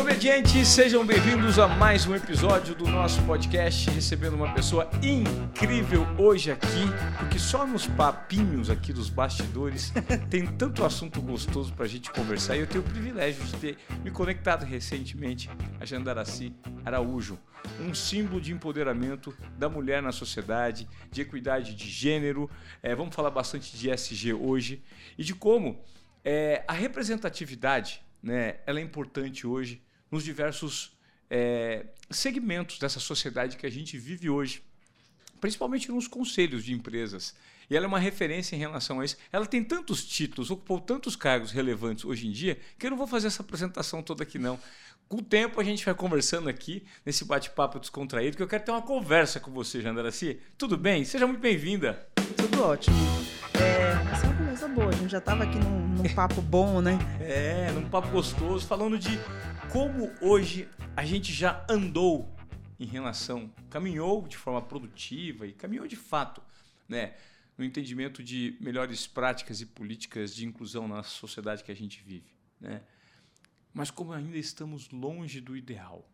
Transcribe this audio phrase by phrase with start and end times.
[0.00, 6.50] Desobedientes, sejam bem-vindos a mais um episódio do nosso podcast, recebendo uma pessoa incrível hoje
[6.50, 6.86] aqui,
[7.18, 9.92] porque só nos papinhos aqui dos bastidores
[10.30, 14.10] tem tanto assunto gostoso pra gente conversar e eu tenho o privilégio de ter me
[14.10, 17.38] conectado recentemente a Jandaraci Araújo,
[17.78, 22.48] um símbolo de empoderamento da mulher na sociedade, de equidade de gênero.
[22.82, 24.82] É, vamos falar bastante de SG hoje
[25.18, 25.78] e de como
[26.24, 30.92] é, a representatividade né, ela é importante hoje nos diversos
[31.30, 34.62] é, segmentos dessa sociedade que a gente vive hoje,
[35.40, 37.34] principalmente nos conselhos de empresas.
[37.70, 39.16] E ela é uma referência em relação a isso.
[39.32, 43.06] Ela tem tantos títulos, ocupou tantos cargos relevantes hoje em dia, que eu não vou
[43.06, 44.58] fazer essa apresentação toda aqui, não.
[45.08, 48.72] Com o tempo, a gente vai conversando aqui, nesse bate-papo descontraído, que eu quero ter
[48.72, 50.40] uma conversa com você, Jandaraci.
[50.58, 51.04] Tudo bem?
[51.04, 52.08] Seja muito bem-vinda.
[52.36, 52.96] Tudo ótimo.
[53.54, 54.88] É, essa é uma conversa boa.
[54.88, 56.98] A gente já estava aqui num, num papo bom, né?
[57.20, 59.18] É, num papo gostoso, falando de
[59.72, 62.28] como hoje a gente já andou
[62.78, 66.42] em relação, caminhou de forma produtiva e caminhou de fato,
[66.88, 67.14] né?
[67.56, 72.32] No entendimento de melhores práticas e políticas de inclusão na sociedade que a gente vive,
[72.60, 72.82] né?
[73.72, 76.10] Mas como ainda estamos longe do ideal,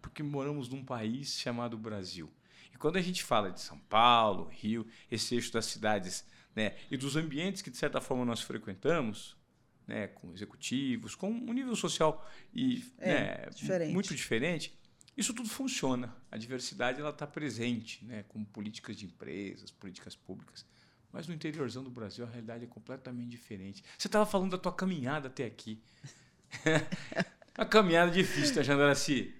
[0.00, 2.30] porque moramos num país chamado Brasil.
[2.72, 6.96] E quando a gente fala de São Paulo, Rio, esse eixo das cidades né, e
[6.96, 9.36] dos ambientes que de certa forma nós frequentamos,
[9.86, 13.12] né, com executivos, com um nível social e É,
[13.44, 13.92] né, diferente.
[13.92, 14.78] muito diferente,
[15.16, 16.14] isso tudo funciona.
[16.30, 20.64] A diversidade ela está presente, né, com políticas de empresas, políticas públicas.
[21.12, 23.82] Mas no interiorzão do Brasil a realidade é completamente diferente.
[23.98, 25.82] Você estava falando da tua caminhada até aqui.
[27.58, 29.34] Uma caminhada difícil, tá, Jandaraci?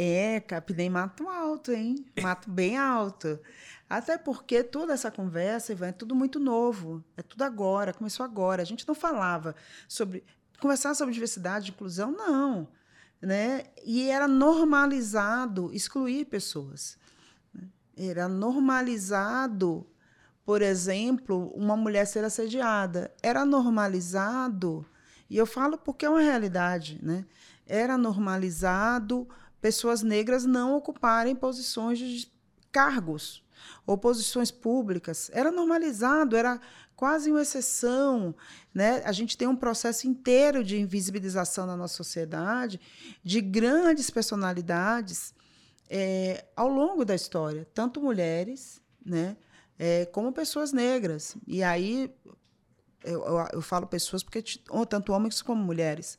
[0.00, 2.06] É, capinei mato alto, hein?
[2.22, 3.36] Mato bem alto.
[3.90, 7.02] Até porque toda essa conversa, Ivan, é tudo muito novo.
[7.16, 8.62] É tudo agora, começou agora.
[8.62, 9.56] A gente não falava
[9.88, 10.22] sobre.
[10.60, 12.68] Conversar sobre diversidade e inclusão, não.
[13.20, 13.64] Né?
[13.84, 16.96] E era normalizado excluir pessoas.
[17.52, 17.66] né?
[17.96, 19.84] Era normalizado,
[20.44, 23.12] por exemplo, uma mulher ser assediada.
[23.20, 24.86] Era normalizado,
[25.28, 27.26] e eu falo porque é uma realidade, né?
[27.66, 29.28] Era normalizado
[29.60, 32.30] pessoas negras não ocuparem posições de
[32.70, 33.44] cargos
[33.86, 35.30] ou posições públicas.
[35.32, 36.60] Era normalizado, era
[36.94, 38.34] quase uma exceção.
[38.72, 39.02] Né?
[39.04, 42.80] A gente tem um processo inteiro de invisibilização na nossa sociedade
[43.22, 45.34] de grandes personalidades
[45.90, 49.36] eh, ao longo da história, tanto mulheres né,
[49.78, 51.36] eh, como pessoas negras.
[51.46, 52.12] E aí
[53.04, 54.42] eu, eu, eu falo pessoas porque
[54.88, 56.18] tanto homens como mulheres.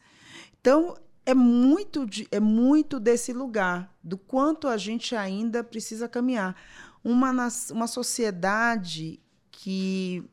[0.59, 0.95] Então,
[1.29, 6.55] é muito, de- é muito desse lugar, do quanto a gente ainda precisa caminhar.
[7.03, 7.31] Uma,
[7.71, 9.19] uma sociedade
[9.51, 10.23] que,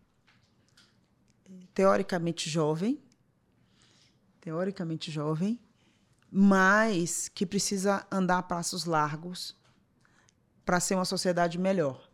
[1.74, 2.98] teoricamente jovem,
[4.40, 5.60] teoricamente jovem,
[6.30, 9.54] mas que precisa andar a passos largos
[10.64, 12.05] para ser uma sociedade melhor.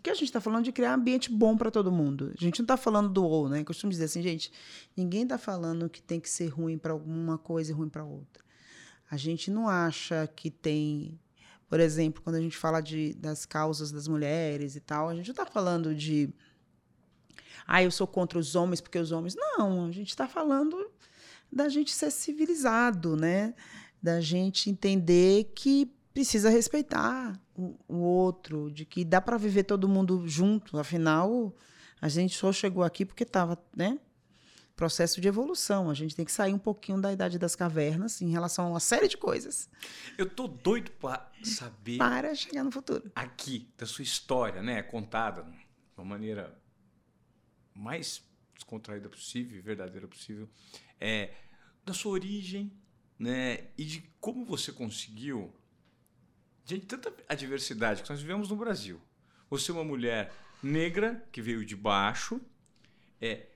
[0.00, 2.32] Porque a gente está falando de criar um ambiente bom para todo mundo.
[2.34, 3.60] A gente não está falando do ou, né?
[3.60, 4.50] Eu costumo dizer assim, gente,
[4.96, 8.42] ninguém está falando que tem que ser ruim para alguma coisa e ruim para outra.
[9.10, 11.20] A gente não acha que tem,
[11.68, 15.26] por exemplo, quando a gente fala de, das causas das mulheres e tal, a gente
[15.26, 16.32] não está falando de,
[17.66, 19.36] ah, eu sou contra os homens porque os homens.
[19.36, 20.90] Não, a gente está falando
[21.52, 23.54] da gente ser civilizado, né?
[24.02, 29.88] Da gente entender que precisa respeitar o, o outro, de que dá para viver todo
[29.88, 30.78] mundo junto.
[30.78, 31.54] Afinal,
[32.00, 33.98] a gente só chegou aqui porque estava, né?
[34.74, 35.90] Processo de evolução.
[35.90, 38.80] A gente tem que sair um pouquinho da idade das cavernas em relação a uma
[38.80, 39.68] série de coisas
[40.16, 43.12] Eu tô doido para saber para chegar no futuro.
[43.14, 45.66] aqui da sua história, né, contada de
[45.96, 46.58] uma maneira
[47.74, 48.22] mais
[48.54, 50.48] descontraída possível, verdadeira possível,
[50.98, 51.34] é
[51.84, 52.72] da sua origem,
[53.18, 55.52] né, e de como você conseguiu
[56.70, 59.00] diante de tanta adversidade que nós vivemos no Brasil.
[59.48, 60.32] Você é uma mulher
[60.62, 62.40] negra que veio de baixo,
[63.20, 63.46] é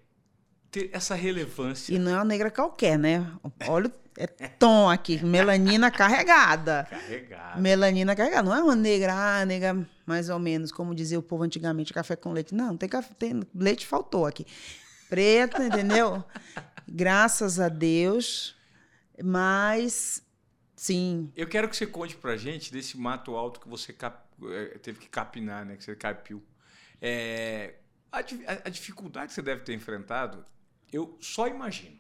[0.70, 3.24] ter essa relevância E não é uma negra qualquer, né?
[3.68, 6.86] Olha, é tom aqui, melanina carregada.
[6.90, 7.60] carregada.
[7.60, 8.48] Melanina carregada.
[8.48, 12.16] Não é uma negra, ah, negra mais ou menos, como dizia o povo antigamente, café
[12.16, 12.54] com leite.
[12.54, 14.44] Não, tem café, tem, leite faltou aqui.
[15.08, 16.24] Preta, entendeu?
[16.88, 18.56] Graças a Deus.
[19.22, 20.23] Mas,
[20.76, 24.78] sim, Eu quero que você conte pra gente desse mato alto que você cap- eh,
[24.82, 25.76] teve que capinar, né?
[25.76, 26.42] Que você capiu.
[27.00, 27.74] É,
[28.10, 30.44] a, a- dificuldade que você deve ter enfrentado,
[30.92, 31.98] eu só imagino.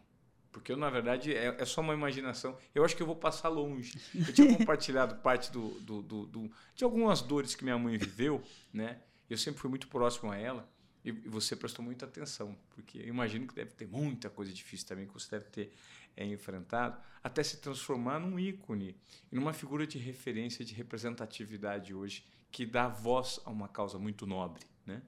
[0.52, 2.56] Porque eu, na verdade, é, é só uma imaginação.
[2.72, 3.98] Eu acho que eu vou passar longe.
[4.14, 8.40] Eu tinha compartilhado parte do, do- do- do- de algumas dores que minha mãe viveu,
[8.72, 9.00] né?
[9.28, 10.68] Eu sempre fui muito próximo a ela.
[11.04, 14.86] E e você prestou muita atenção, porque eu imagino que deve ter muita coisa difícil
[14.86, 15.72] também que você deve ter
[16.16, 18.96] é enfrentado, até se transformar num ícone
[19.30, 24.64] numa figura de referência, de representatividade hoje, que dá voz a uma causa muito nobre,
[24.86, 25.02] né?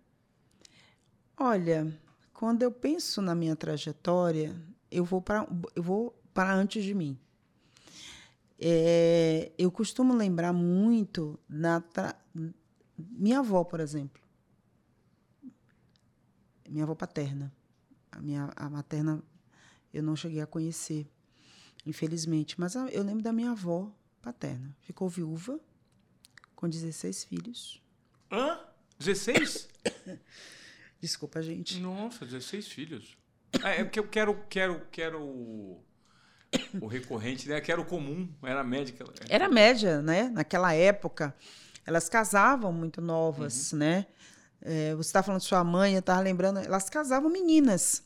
[1.36, 1.96] Olha,
[2.32, 4.54] quando eu penso na minha trajetória,
[4.90, 7.18] eu vou para eu vou para antes de mim.
[8.58, 12.18] É, eu costumo lembrar muito da tra...
[12.96, 14.22] minha avó, por exemplo.
[16.68, 17.52] Minha avó paterna.
[18.10, 19.22] A minha a materna
[19.96, 21.06] eu não cheguei a conhecer,
[21.84, 22.60] infelizmente.
[22.60, 23.90] Mas eu lembro da minha avó
[24.20, 24.76] paterna.
[24.80, 25.58] Ficou viúva,
[26.54, 27.82] com 16 filhos.
[28.30, 28.60] Hã?
[28.98, 29.68] 16?
[31.00, 31.80] Desculpa, gente.
[31.80, 33.16] Nossa, 16 filhos.
[33.64, 37.60] É, é porque eu quero, quero, quero o, recorrente, né?
[37.60, 38.94] Quero o comum, era a média.
[39.28, 40.28] Era média, né?
[40.28, 41.34] Naquela época,
[41.86, 43.78] elas casavam muito novas, uhum.
[43.78, 44.06] né?
[44.60, 48.02] É, você está falando de sua mãe, eu estava lembrando, elas casavam meninas,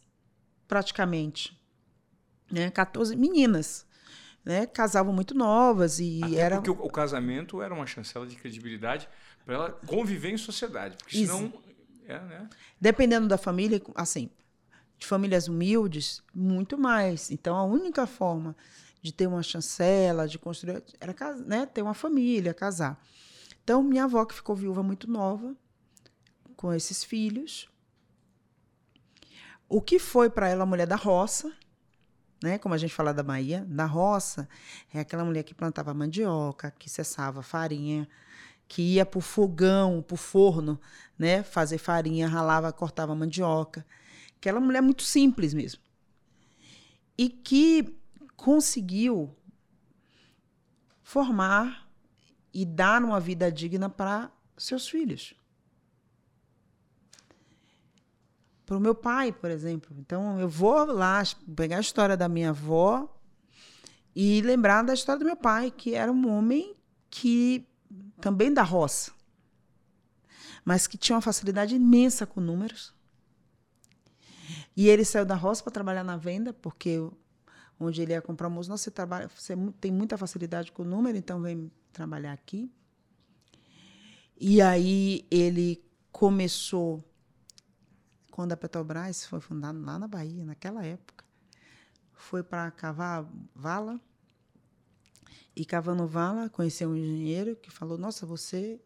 [0.69, 1.59] praticamente.
[2.50, 2.70] Né?
[2.70, 3.87] 14 meninas.
[4.44, 4.67] Né?
[4.67, 6.56] Casavam muito novas e Até era.
[6.56, 9.08] Porque o, o casamento era uma chancela de credibilidade
[9.44, 10.97] para ela conviver em sociedade.
[10.97, 11.52] Porque senão.
[12.06, 12.49] É, né?
[12.81, 14.31] Dependendo da família, assim,
[14.99, 17.31] de famílias humildes, muito mais.
[17.31, 18.56] Então, a única forma
[19.03, 21.14] de ter uma chancela, de construir, era
[21.46, 23.00] né, ter uma família, casar.
[23.62, 25.55] Então, minha avó, que ficou viúva muito nova,
[26.56, 27.70] com esses filhos,
[29.69, 31.50] o que foi para ela a mulher da roça,
[32.42, 32.58] né?
[32.58, 34.48] Como a gente fala da Bahia, da roça,
[34.92, 38.08] é aquela mulher que plantava mandioca, que cessava farinha,
[38.66, 40.81] que ia para o fogão, para o forno,
[41.19, 41.42] né?
[41.42, 43.84] Fazer farinha, ralava, cortava mandioca.
[44.37, 45.82] Aquela mulher muito simples mesmo.
[47.19, 47.96] E que
[48.37, 49.36] conseguiu
[51.02, 51.90] formar
[52.54, 55.34] e dar uma vida digna para seus filhos.
[58.70, 59.96] Para o meu pai, por exemplo.
[59.99, 61.25] Então, eu vou lá
[61.56, 63.12] pegar a história da minha avó
[64.14, 66.76] e lembrar da história do meu pai, que era um homem
[67.11, 67.67] que
[68.20, 69.11] também da roça,
[70.64, 72.94] mas que tinha uma facilidade imensa com números
[74.76, 76.96] e ele saiu da roça para trabalhar na venda, porque
[77.81, 81.43] onde ele ia comprar almoço, você, trabalha, você tem muita facilidade com o número, então
[81.43, 82.70] vem trabalhar aqui.
[84.38, 87.02] E aí ele começou,
[88.31, 91.25] quando a Petrobras foi fundada lá na Bahia, naquela época,
[92.12, 94.00] foi para cavar vala.
[95.55, 98.81] E cavando vala, conheceu um engenheiro que falou: Nossa, você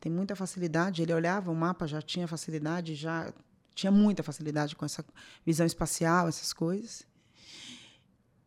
[0.00, 1.02] tem muita facilidade.
[1.02, 3.32] Ele olhava o mapa, já tinha facilidade, já
[3.74, 5.04] tinha muita facilidade com essa
[5.44, 7.06] visão espacial, essas coisas.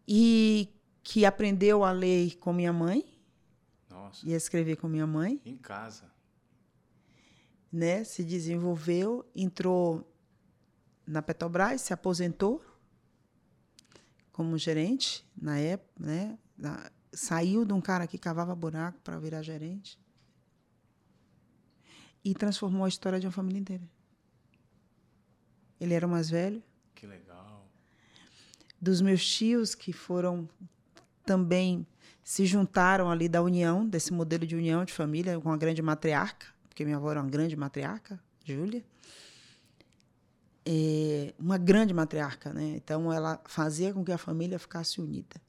[0.07, 0.73] E
[1.03, 3.05] que aprendeu a ler com minha mãe.
[3.89, 4.27] Nossa.
[4.27, 5.41] E a escrever com minha mãe.
[5.45, 6.11] Em casa.
[7.71, 8.03] Né?
[8.03, 10.08] Se desenvolveu, entrou
[11.09, 12.63] na Petrobras, se aposentou
[14.31, 16.37] como gerente na época, né?
[17.11, 19.99] Saiu de um cara que cavava buraco para virar gerente
[22.23, 23.89] e transformou a história de uma família inteira.
[25.79, 26.61] Ele era o mais velho.
[26.93, 27.67] Que legal.
[28.79, 30.47] Dos meus tios, que foram
[31.25, 31.87] também
[32.23, 36.45] se juntaram ali da união, desse modelo de união de família, com a grande matriarca,
[36.67, 38.85] porque minha avó era uma grande matriarca, Júlia.
[40.71, 42.75] É, uma grande matriarca, né?
[42.75, 45.41] Então ela fazia com que a família ficasse unida.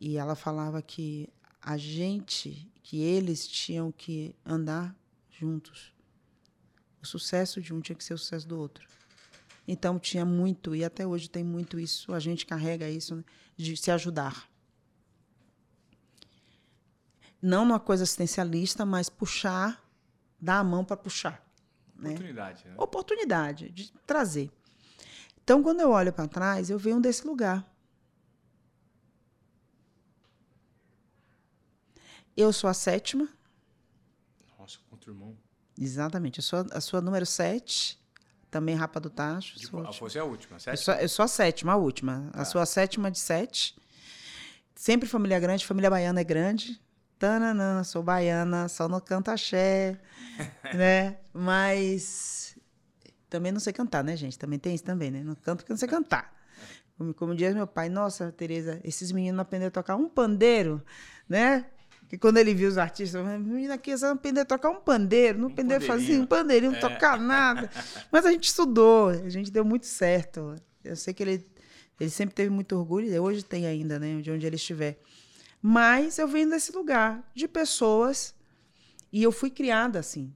[0.00, 4.92] E ela falava que a gente, que eles tinham que andar
[5.30, 5.94] juntos.
[7.00, 8.88] O sucesso de um tinha que ser o sucesso do outro.
[9.68, 13.24] Então tinha muito, e até hoje tem muito isso, a gente carrega isso, né,
[13.56, 14.50] de se ajudar.
[17.40, 19.80] Não uma coisa assistencialista, mas puxar,
[20.40, 21.49] dar a mão para puxar.
[22.00, 22.10] Né?
[22.10, 22.64] Oportunidade.
[22.66, 22.74] Né?
[22.76, 24.50] Oportunidade de trazer.
[25.42, 27.66] Então, quando eu olho para trás, eu venho desse lugar.
[32.36, 33.28] Eu sou a sétima.
[34.58, 35.36] Nossa, contra o irmão.
[35.78, 36.38] Exatamente.
[36.38, 38.00] Eu sou a sua número 7,
[38.50, 39.58] também Rapa do Tacho.
[39.58, 42.30] De, a você é a última, a eu sou, eu sou, a sétima, a última.
[42.32, 42.44] A ah.
[42.44, 43.76] sua sétima de sete.
[44.74, 46.80] Sempre família grande, família baiana é grande.
[47.20, 50.00] Tananã, sou baiana, só no canto axé,
[50.74, 51.18] né?
[51.34, 52.56] Mas
[53.28, 54.38] também não sei cantar, né, gente?
[54.38, 55.22] Também tem isso também, né?
[55.22, 56.34] Não canto porque não sei cantar.
[56.96, 60.82] Como, como diz meu pai, nossa, Tereza, esses meninos aprenderam a tocar um pandeiro,
[61.28, 61.66] né?
[62.08, 65.38] que quando ele viu os artistas, menina aqui, você não aprender a tocar um pandeiro,
[65.38, 66.80] não um aprender a fazer um pandeirinho, não é.
[66.80, 67.70] tocar nada.
[68.10, 70.56] Mas a gente estudou, a gente deu muito certo.
[70.82, 71.46] Eu sei que ele,
[72.00, 74.98] ele sempre teve muito orgulho, hoje tem ainda, né, de onde ele estiver.
[75.62, 78.34] Mas eu venho desse lugar, de pessoas,
[79.12, 80.32] e eu fui criada assim.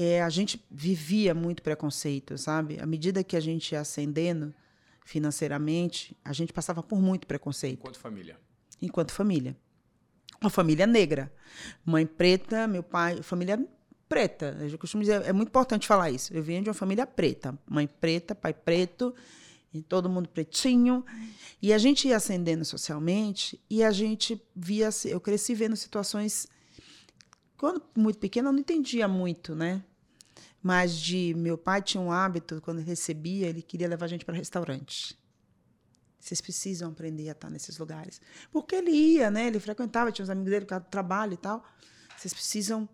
[0.00, 2.78] é, a gente vivia muito preconceito, sabe?
[2.80, 4.54] À medida que a gente ia ascendendo
[5.04, 7.80] financeiramente, a gente passava por muito preconceito.
[7.80, 8.38] Enquanto família.
[8.80, 9.56] Enquanto família.
[10.40, 11.32] Uma família negra.
[11.84, 13.58] Mãe preta, meu pai, família
[14.08, 14.56] preta.
[14.70, 16.32] Eu costumo dizer, é muito importante falar isso.
[16.32, 17.58] Eu venho de uma família preta.
[17.68, 19.12] Mãe preta, pai preto,
[19.72, 21.04] e todo mundo pretinho.
[21.60, 24.88] E a gente ia ascendendo socialmente e a gente via.
[25.04, 26.46] Eu cresci vendo situações.
[27.56, 29.82] Quando muito pequena, eu não entendia muito, né?
[30.62, 34.34] Mas de meu pai tinha um hábito, quando recebia, ele queria levar a gente para
[34.34, 35.18] restaurante.
[36.18, 38.20] Vocês precisam aprender a estar nesses lugares.
[38.50, 39.46] Porque ele ia, né?
[39.46, 41.64] Ele frequentava, tinha os amigos dele, por trabalho e tal.
[42.16, 42.88] Vocês precisam.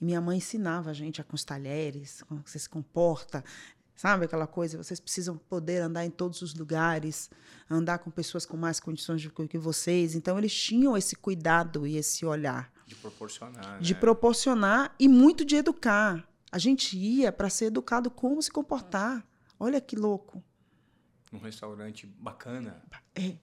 [0.00, 3.44] E minha mãe ensinava a gente a com os talheres, como você se comporta,
[4.00, 4.82] sabe aquela coisa?
[4.82, 7.28] Vocês precisam poder andar em todos os lugares,
[7.68, 10.14] andar com pessoas com mais condições do que vocês.
[10.14, 14.00] Então eles tinham esse cuidado e esse olhar de proporcionar, de né?
[14.00, 16.26] proporcionar e muito de educar.
[16.50, 19.22] A gente ia para ser educado como se comportar.
[19.58, 20.42] Olha que louco.
[21.30, 22.82] Num restaurante bacana.
[23.14, 23.36] É.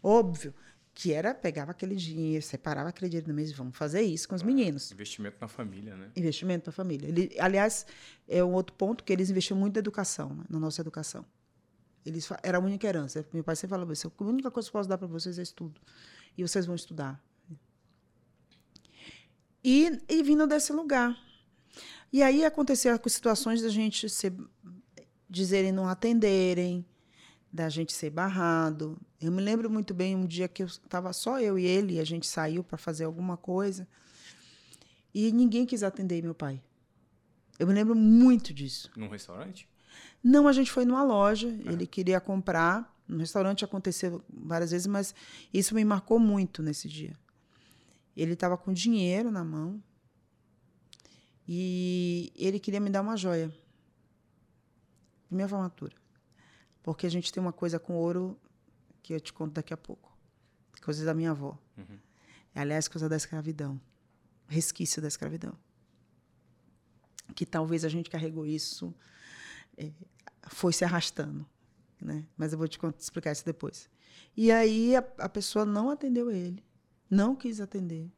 [0.00, 0.54] Óbvio
[0.96, 4.42] que era pegava aquele dinheiro, separava aquele dinheiro do mês, vamos fazer isso com os
[4.42, 4.90] meninos.
[4.90, 6.10] Investimento na família, né?
[6.16, 7.06] Investimento na família.
[7.06, 7.84] Ele, aliás,
[8.26, 10.44] é um outro ponto que eles investiam muito na educação, né?
[10.48, 11.22] na nossa educação.
[12.04, 13.26] Eles era a única herança.
[13.30, 15.42] Meu pai sempre falava assim: a única coisa que eu posso dar para vocês é
[15.42, 15.78] estudo.
[16.34, 17.22] E vocês vão estudar.
[19.62, 21.14] E, e vindo desse lugar.
[22.10, 24.32] E aí aconteceram situações da gente ser,
[25.28, 26.86] dizerem não atenderem,
[27.56, 28.98] da gente ser barrado.
[29.18, 32.04] Eu me lembro muito bem um dia que estava só eu e ele, e a
[32.04, 33.88] gente saiu para fazer alguma coisa,
[35.14, 36.62] e ninguém quis atender meu pai.
[37.58, 38.90] Eu me lembro muito disso.
[38.94, 39.66] Num restaurante?
[40.22, 41.72] Não, a gente foi numa loja, é.
[41.72, 42.94] ele queria comprar.
[43.08, 45.14] No restaurante aconteceu várias vezes, mas
[45.54, 47.16] isso me marcou muito nesse dia.
[48.14, 49.82] Ele estava com dinheiro na mão
[51.48, 53.50] e ele queria me dar uma joia.
[55.30, 55.94] Minha formatura.
[56.86, 58.38] Porque a gente tem uma coisa com ouro
[59.02, 60.16] que eu te conto daqui a pouco.
[60.80, 61.58] Coisas da minha avó.
[61.76, 61.98] Uhum.
[62.54, 63.80] Aliás, coisa da escravidão.
[64.46, 65.58] Resquício da escravidão.
[67.34, 68.94] Que talvez a gente carregou isso,
[69.76, 69.90] é,
[70.46, 71.44] foi se arrastando.
[72.00, 72.24] Né?
[72.36, 73.90] Mas eu vou te explicar isso depois.
[74.36, 76.64] E aí a, a pessoa não atendeu ele.
[77.10, 78.08] Não quis atender.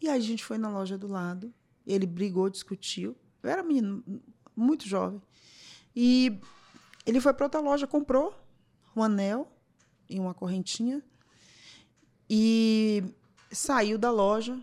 [0.00, 1.54] E aí a gente foi na loja do lado.
[1.86, 3.16] Ele brigou, discutiu.
[3.44, 4.02] Eu era menino,
[4.56, 5.22] muito jovem.
[5.94, 6.40] E
[7.06, 8.34] ele foi para outra loja, comprou
[8.94, 9.50] um anel
[10.08, 11.02] e uma correntinha
[12.28, 13.02] e
[13.50, 14.54] saiu da loja.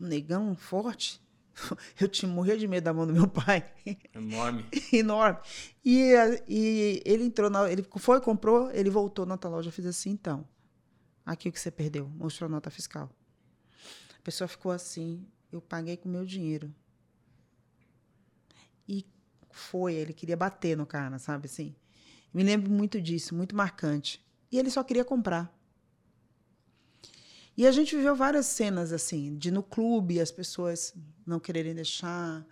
[0.00, 1.20] Um negão forte.
[2.00, 3.72] Eu tinha morrer de medo da mão do meu pai.
[4.14, 4.66] Enorme.
[4.92, 5.40] Enorme.
[5.84, 6.12] E,
[6.48, 10.46] e ele entrou na, ele foi, comprou, ele voltou na outra loja, fez assim, então.
[11.24, 13.08] Aqui o que você perdeu, mostrou a nota fiscal.
[14.18, 16.72] A pessoa ficou assim, eu paguei com meu dinheiro.
[19.52, 21.74] Foi, ele queria bater no cara, sabe assim?
[22.32, 24.24] Me lembro muito disso, muito marcante.
[24.50, 25.54] E ele só queria comprar.
[27.56, 30.94] E a gente viveu várias cenas assim, de no clube as pessoas
[31.26, 32.46] não quererem deixar.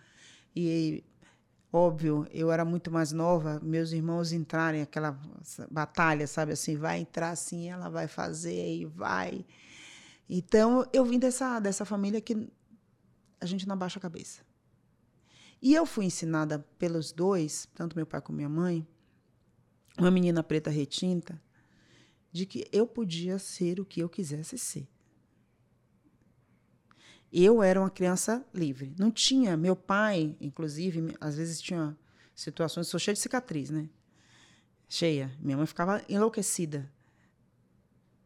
[0.54, 1.02] E,
[1.72, 5.18] óbvio, eu era muito mais nova, meus irmãos entrarem aquela
[5.70, 9.46] batalha, sabe assim, vai entrar assim, ela vai fazer e vai.
[10.28, 12.48] Então, eu vim dessa, dessa família que
[13.40, 14.42] a gente não abaixa a cabeça.
[15.62, 18.86] E eu fui ensinada pelos dois, tanto meu pai como minha mãe,
[19.98, 21.40] uma menina preta retinta,
[22.32, 24.88] de que eu podia ser o que eu quisesse ser.
[27.32, 28.92] Eu era uma criança livre.
[28.98, 29.56] Não tinha.
[29.56, 31.96] Meu pai, inclusive, às vezes tinha
[32.34, 32.88] situações.
[32.88, 33.88] Sou cheia de cicatriz, né?
[34.88, 35.30] Cheia.
[35.38, 36.90] Minha mãe ficava enlouquecida.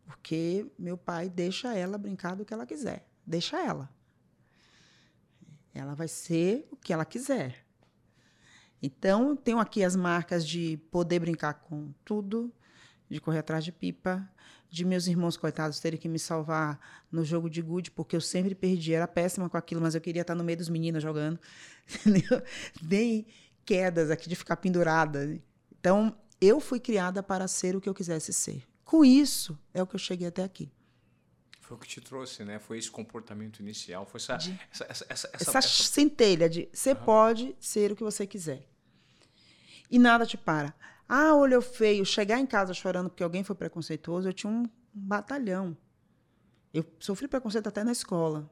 [0.06, 3.06] Porque meu pai deixa ela brincar do que ela quiser.
[3.26, 3.90] Deixa ela.
[5.74, 7.64] Ela vai ser o que ela quiser.
[8.80, 12.52] Então, tenho aqui as marcas de poder brincar com tudo,
[13.08, 14.28] de correr atrás de pipa,
[14.70, 16.78] de meus irmãos coitados terem que me salvar
[17.10, 18.92] no jogo de gude, porque eu sempre perdi.
[18.92, 21.38] Era péssima com aquilo, mas eu queria estar no meio dos meninos jogando.
[22.82, 23.26] Nem
[23.64, 25.40] quedas aqui de ficar pendurada.
[25.78, 28.64] Então, eu fui criada para ser o que eu quisesse ser.
[28.84, 30.70] Com isso, é o que eu cheguei até aqui.
[31.64, 32.58] Foi o que te trouxe, né?
[32.58, 36.96] Foi esse comportamento inicial, foi essa, de, essa, essa, essa, essa, centelha de você uhum.
[36.96, 38.68] pode ser o que você quiser.
[39.90, 40.74] E nada te para.
[41.08, 45.74] Ah, olhou feio, chegar em casa chorando porque alguém foi preconceituoso, eu tinha um batalhão.
[46.72, 48.50] Eu sofri preconceito até na escola.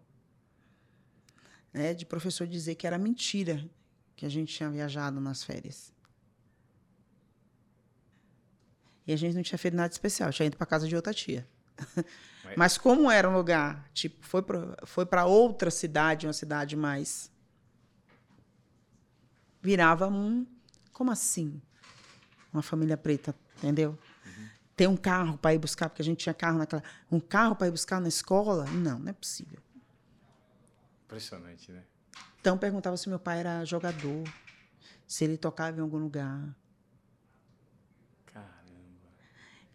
[1.71, 3.69] Né, de professor dizer que era mentira
[4.17, 5.93] que a gente tinha viajado nas férias.
[9.07, 11.47] E a gente não tinha feito nada especial, tinha ido para casa de outra tia.
[12.45, 17.31] Mas, Mas como era um lugar, tipo, foi para foi outra cidade, uma cidade mais
[19.61, 20.45] virava um,
[20.93, 21.63] como assim?
[22.53, 23.97] Uma família preta, entendeu?
[24.27, 24.49] Uhum.
[24.77, 27.69] Ter um carro para ir buscar, porque a gente tinha carro naquela, um carro para
[27.69, 28.65] ir buscar na escola?
[28.65, 29.61] Não, não é possível.
[31.05, 31.85] Impressionante, né?
[32.41, 34.25] Então perguntava se meu pai era jogador,
[35.07, 36.57] se ele tocava em algum lugar.
[38.27, 39.09] Caramba.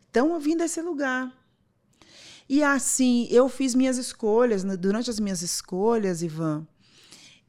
[0.10, 1.32] Então eu vim desse lugar.
[2.50, 4.64] E assim, eu fiz minhas escolhas.
[4.64, 4.78] Né?
[4.78, 6.66] Durante as minhas escolhas, Ivan,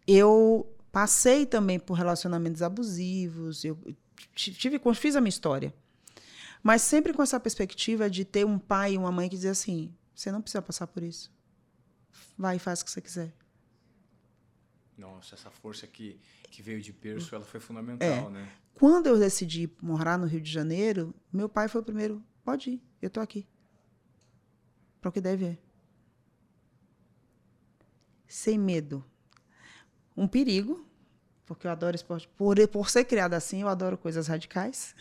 [0.07, 3.65] eu passei também por relacionamentos abusivos.
[3.65, 3.79] Eu
[4.35, 5.73] tive, fiz a minha história.
[6.63, 9.95] Mas sempre com essa perspectiva de ter um pai e uma mãe que dizia assim:
[10.15, 11.33] você não precisa passar por isso.
[12.37, 13.33] Vai e faz o que você quiser.
[14.97, 18.31] Nossa, essa força que, que veio de berço, ela foi fundamental, é.
[18.31, 18.53] né?
[18.75, 22.23] Quando eu decidi morar no Rio de Janeiro, meu pai foi o primeiro.
[22.45, 23.47] Pode ir, eu tô aqui.
[25.01, 25.59] Para o que deve é.
[28.27, 29.05] Sem medo.
[30.17, 30.87] Um perigo,
[31.47, 32.29] porque eu adoro esporte.
[32.37, 34.95] Por, por ser criada assim, eu adoro coisas radicais.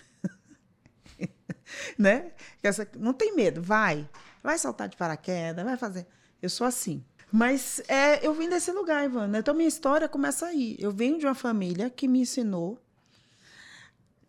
[1.97, 2.31] né?
[2.61, 4.07] Essa, não tem medo, vai.
[4.41, 6.07] Vai saltar de paraquedas, vai fazer.
[6.41, 7.03] Eu sou assim.
[7.31, 9.39] Mas é, eu vim desse lugar, Ivana.
[9.39, 10.77] Então, minha história começa aí.
[10.79, 12.81] Eu venho de uma família que me ensinou.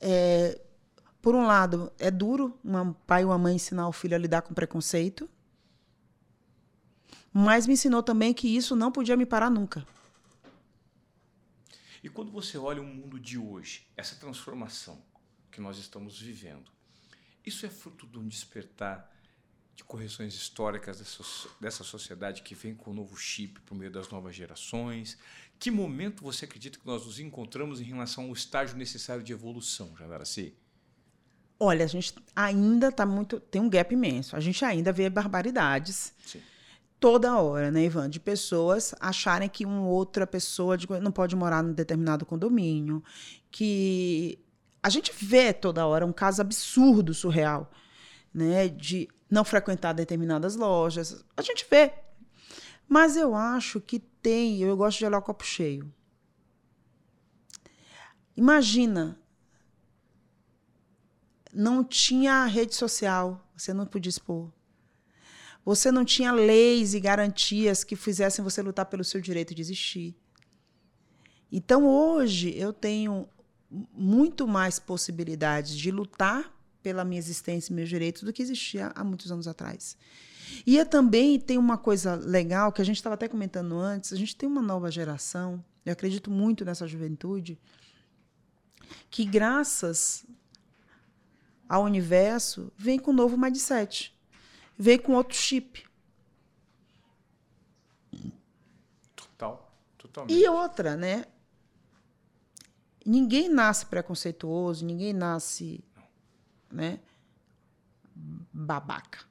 [0.00, 0.60] É,
[1.22, 4.42] por um lado, é duro um pai e uma mãe ensinar o filho a lidar
[4.42, 5.28] com preconceito.
[7.40, 9.86] Mas me ensinou também que isso não podia me parar nunca.
[12.02, 15.00] E quando você olha o mundo de hoje, essa transformação
[15.48, 16.68] que nós estamos vivendo,
[17.46, 19.08] isso é fruto de um despertar
[19.76, 24.08] de correções históricas dessa, dessa sociedade que vem com o novo chip por meio das
[24.08, 25.16] novas gerações?
[25.60, 29.96] Que momento você acredita que nós nos encontramos em relação ao estágio necessário de evolução,
[29.96, 30.56] Jandaraci?
[31.60, 33.38] Olha, a gente ainda está muito.
[33.38, 34.34] tem um gap imenso.
[34.34, 36.12] A gente ainda vê barbaridades.
[36.26, 36.42] Sim.
[37.00, 38.10] Toda hora, né, Ivan?
[38.10, 43.02] De pessoas acharem que uma outra pessoa não pode morar num determinado condomínio.
[43.50, 44.38] Que
[44.82, 47.70] a gente vê toda hora um caso absurdo, surreal,
[48.34, 48.68] né?
[48.68, 51.24] De não frequentar determinadas lojas.
[51.36, 51.92] A gente vê.
[52.88, 55.92] Mas eu acho que tem, eu gosto de olhar o copo cheio.
[58.36, 59.20] Imagina,
[61.52, 64.50] não tinha rede social, você não podia expor.
[65.68, 70.16] Você não tinha leis e garantias que fizessem você lutar pelo seu direito de existir.
[71.52, 73.28] Então hoje eu tenho
[73.92, 76.50] muito mais possibilidades de lutar
[76.82, 79.94] pela minha existência e meus direitos do que existia há muitos anos atrás.
[80.66, 84.34] E também tem uma coisa legal que a gente estava até comentando antes, a gente
[84.34, 87.60] tem uma nova geração, eu acredito muito nessa juventude,
[89.10, 90.24] que graças
[91.68, 94.17] ao universo vem com um novo mindset,
[94.78, 95.84] vem com outro chip.
[99.16, 100.38] Total, totalmente.
[100.38, 101.24] E outra, né?
[103.04, 105.82] Ninguém nasce preconceituoso, ninguém nasce
[106.70, 107.00] né?
[108.14, 109.26] Babaca.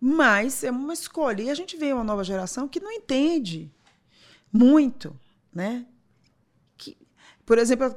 [0.00, 1.42] Mas é uma escolha.
[1.42, 3.72] E a gente vê uma nova geração que não entende
[4.52, 5.18] muito,
[5.52, 5.86] né?
[6.76, 6.96] Que,
[7.44, 7.94] por exemplo,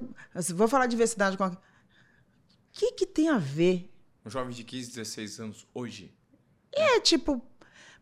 [0.56, 1.46] vou falar de diversidade com.
[1.46, 1.58] O
[2.72, 3.89] que, que tem a ver?
[4.26, 6.14] Um jovem de 15, 16 anos hoje.
[6.72, 7.42] É, tipo,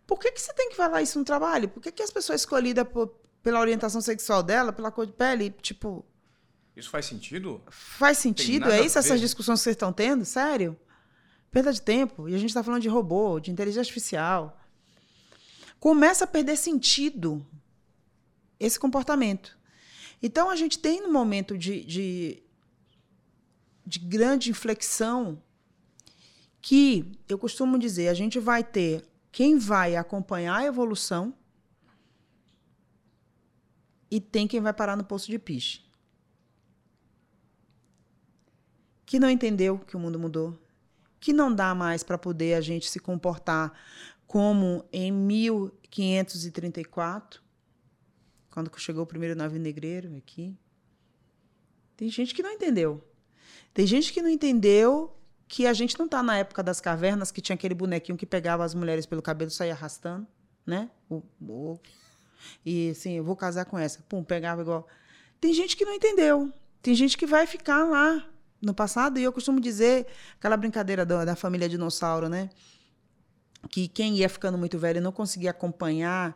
[0.05, 1.69] por que, que você tem que falar isso no trabalho?
[1.69, 3.07] Por que, que as pessoas escolhidas por,
[3.41, 6.05] pela orientação sexual dela, pela cor de pele, tipo,
[6.77, 7.59] isso faz sentido?
[7.71, 8.69] Faz sentido?
[8.69, 10.23] É isso essas discussões que vocês estão tendo?
[10.23, 10.79] Sério?
[11.49, 12.29] Perda de tempo.
[12.29, 14.61] E a gente está falando de robô, de inteligência artificial.
[15.79, 17.43] Começa a perder sentido
[18.59, 19.57] esse comportamento.
[20.21, 22.43] Então a gente tem um momento de, de,
[23.83, 25.41] de grande inflexão
[26.61, 31.33] que eu costumo dizer, a gente vai ter quem vai acompanhar a evolução
[34.09, 35.87] e tem quem vai parar no poço de piche.
[39.07, 40.61] que não entendeu que o mundo mudou,
[41.17, 43.71] que não dá mais para poder a gente se comportar
[44.27, 47.41] como em 1534,
[48.51, 50.53] quando chegou o primeiro navio negreiro aqui.
[51.95, 53.01] Tem gente que não entendeu.
[53.73, 55.16] Tem gente que não entendeu
[55.47, 58.63] que a gente não está na época das cavernas que tinha aquele bonequinho que pegava
[58.63, 60.27] as mulheres pelo cabelo e saía arrastando,
[60.65, 60.89] né?
[61.09, 61.79] O, o,
[62.65, 64.01] e assim, eu vou casar com essa.
[64.07, 64.87] Pum, pegava igual.
[65.39, 66.51] Tem gente que não entendeu.
[66.81, 68.25] Tem gente que vai ficar lá
[68.61, 70.07] no passado, e eu costumo dizer
[70.37, 72.49] aquela brincadeira da, da família dinossauro, né?
[73.69, 76.35] Que quem ia ficando muito velho e não conseguia acompanhar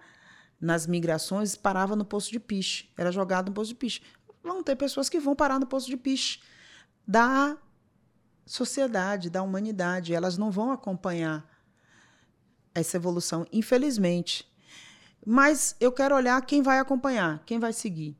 [0.59, 4.01] nas migrações parava no poço de piche, era jogado no poço de piche.
[4.43, 6.39] Vão ter pessoas que vão parar no poço de piche
[7.07, 7.57] da
[8.45, 10.13] sociedade, da humanidade.
[10.13, 11.49] Elas não vão acompanhar
[12.73, 14.49] essa evolução, infelizmente.
[15.25, 18.17] Mas eu quero olhar quem vai acompanhar, quem vai seguir.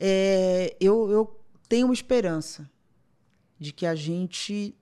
[0.00, 2.70] É, eu, eu tenho esperança
[3.58, 4.74] de que a gente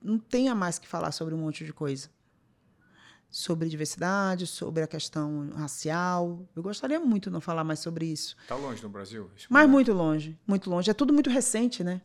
[0.00, 2.08] não tenha mais que falar sobre um monte de coisa.
[3.28, 6.46] Sobre diversidade, sobre a questão racial.
[6.54, 8.36] Eu gostaria muito de não falar mais sobre isso.
[8.42, 9.30] Está longe no Brasil?
[9.50, 10.90] Mas muito longe, muito longe.
[10.90, 12.00] É tudo muito recente, né?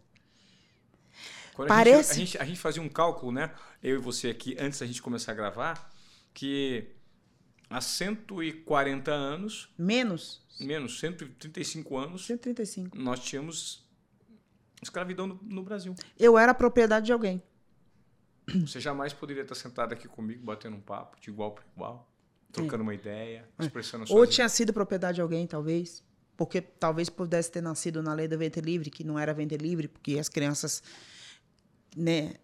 [1.53, 2.11] Quando Parece...
[2.11, 3.53] a, gente, a, gente, a gente fazia um cálculo, né?
[3.83, 5.91] Eu e você aqui, antes da gente começar a gravar,
[6.33, 6.87] que
[7.69, 9.69] há 140 anos.
[9.77, 10.41] Menos?
[10.59, 12.25] Menos, 135 anos.
[12.25, 12.97] 135.
[12.97, 13.85] Nós tínhamos
[14.81, 15.95] escravidão no, no Brasil.
[16.17, 17.41] Eu era propriedade de alguém.
[18.65, 22.11] Você jamais poderia estar sentado aqui comigo, batendo um papo de igual para igual,
[22.51, 22.83] trocando é.
[22.83, 23.63] uma ideia, é.
[23.63, 26.03] expressando suas Ou tinha sido propriedade de alguém, talvez.
[26.35, 29.87] Porque talvez pudesse ter nascido na lei do ventre livre, que não era ventre livre,
[29.87, 30.81] porque as crianças.
[31.95, 32.35] Né,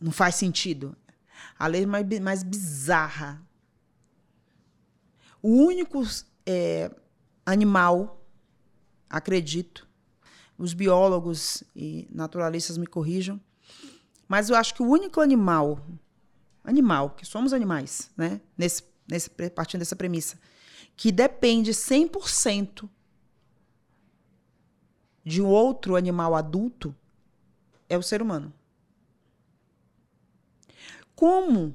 [0.00, 0.96] não faz sentido.
[1.58, 3.42] A lei mais, mais bizarra.
[5.42, 6.02] O único
[6.46, 6.90] é,
[7.44, 8.26] animal,
[9.08, 9.86] acredito,
[10.56, 13.40] os biólogos e naturalistas me corrijam,
[14.26, 15.84] mas eu acho que o único animal,
[16.62, 18.40] animal, que somos animais, né?
[18.56, 20.38] Nesse, nesse, partindo dessa premissa,
[20.96, 22.88] que depende 100%
[25.24, 26.94] de um outro animal adulto
[27.88, 28.52] é o ser humano.
[31.14, 31.74] Como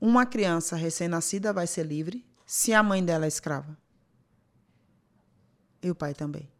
[0.00, 3.76] uma criança recém-nascida vai ser livre se a mãe dela é escrava?
[5.82, 6.50] E o pai também.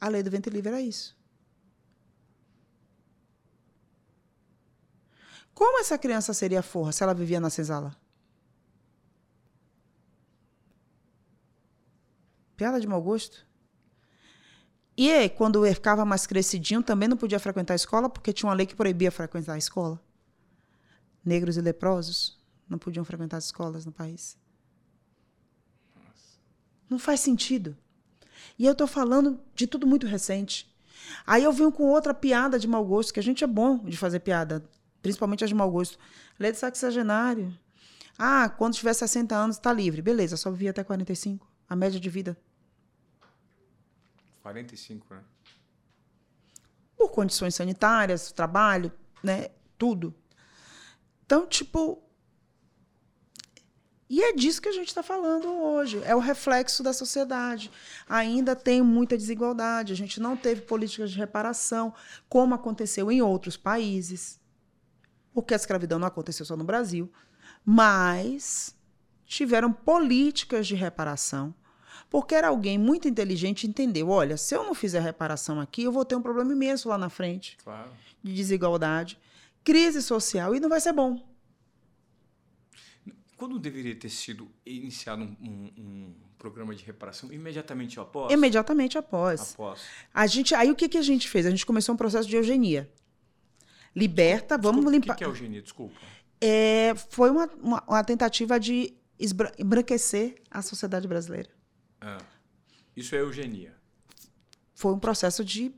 [0.00, 1.16] A lei do ventre livre era isso.
[5.54, 7.96] Como essa criança seria forra se ela vivia na senzala?
[12.56, 13.46] Piada de mau gosto.
[14.96, 18.48] E aí, quando eu ficava mais crescidinho, também não podia frequentar a escola, porque tinha
[18.48, 20.00] uma lei que proibia frequentar a escola.
[21.24, 24.38] Negros e leprosos não podiam frequentar as escolas no país.
[25.96, 26.38] Nossa.
[26.88, 27.76] Não faz sentido.
[28.56, 30.72] E eu estou falando de tudo muito recente.
[31.26, 33.96] Aí eu vim com outra piada de mau gosto, que a gente é bom de
[33.96, 34.64] fazer piada,
[35.02, 35.98] principalmente as de mau gosto.
[36.38, 37.52] Lei de sexagenário.
[38.16, 40.00] Ah, quando tiver 60 anos, está livre.
[40.00, 41.50] Beleza, só vivia até 45.
[41.68, 42.36] A média de vida
[44.44, 45.24] 45, né?
[46.94, 49.48] Por condições sanitárias, trabalho, né?
[49.78, 50.14] Tudo.
[51.24, 52.02] Então, tipo.
[54.08, 56.00] E é disso que a gente está falando hoje.
[56.04, 57.70] É o reflexo da sociedade.
[58.06, 59.94] Ainda tem muita desigualdade.
[59.94, 61.94] A gente não teve políticas de reparação,
[62.28, 64.38] como aconteceu em outros países.
[65.32, 67.10] Porque a escravidão não aconteceu só no Brasil.
[67.64, 68.76] Mas
[69.24, 71.54] tiveram políticas de reparação
[72.10, 76.04] porque era alguém muito inteligente entendeu, olha, se eu não fizer reparação aqui, eu vou
[76.04, 77.56] ter um problema imenso lá na frente.
[77.62, 77.90] Claro.
[78.22, 79.18] De desigualdade,
[79.62, 81.22] crise social e não vai ser bom.
[83.36, 88.32] Quando deveria ter sido iniciado um, um, um programa de reparação imediatamente após?
[88.32, 89.52] Imediatamente após.
[89.54, 89.80] Após.
[90.12, 91.46] A gente, aí o que, que a gente fez?
[91.46, 92.90] A gente começou um processo de eugenia.
[93.94, 95.14] Liberta, desculpa, vamos limpar.
[95.14, 95.62] O que, que é eugenia?
[95.62, 95.94] Desculpa.
[96.40, 98.94] É, foi uma, uma, uma tentativa de
[99.58, 101.48] embranquecer a sociedade brasileira.
[102.06, 102.18] Ah,
[102.94, 103.74] isso é eugenia.
[104.74, 105.74] Foi um processo de.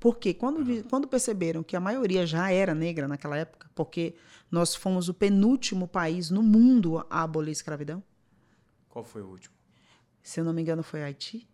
[0.00, 0.82] Porque quando, uhum.
[0.82, 4.16] quando perceberam que a maioria já era negra naquela época, porque
[4.50, 8.02] nós fomos o penúltimo país no mundo a abolir a escravidão.
[8.88, 9.54] Qual foi o último?
[10.20, 11.48] Se eu não me engano, foi Haiti.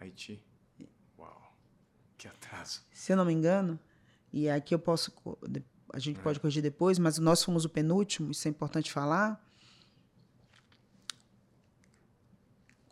[0.00, 0.42] Haiti?
[1.18, 1.54] Uau,
[2.16, 2.82] que atraso.
[2.90, 3.78] Se eu não me engano,
[4.32, 5.12] e aqui eu posso.
[5.92, 6.22] A gente é.
[6.22, 9.38] pode corrigir depois, mas nós fomos o penúltimo, isso é importante falar.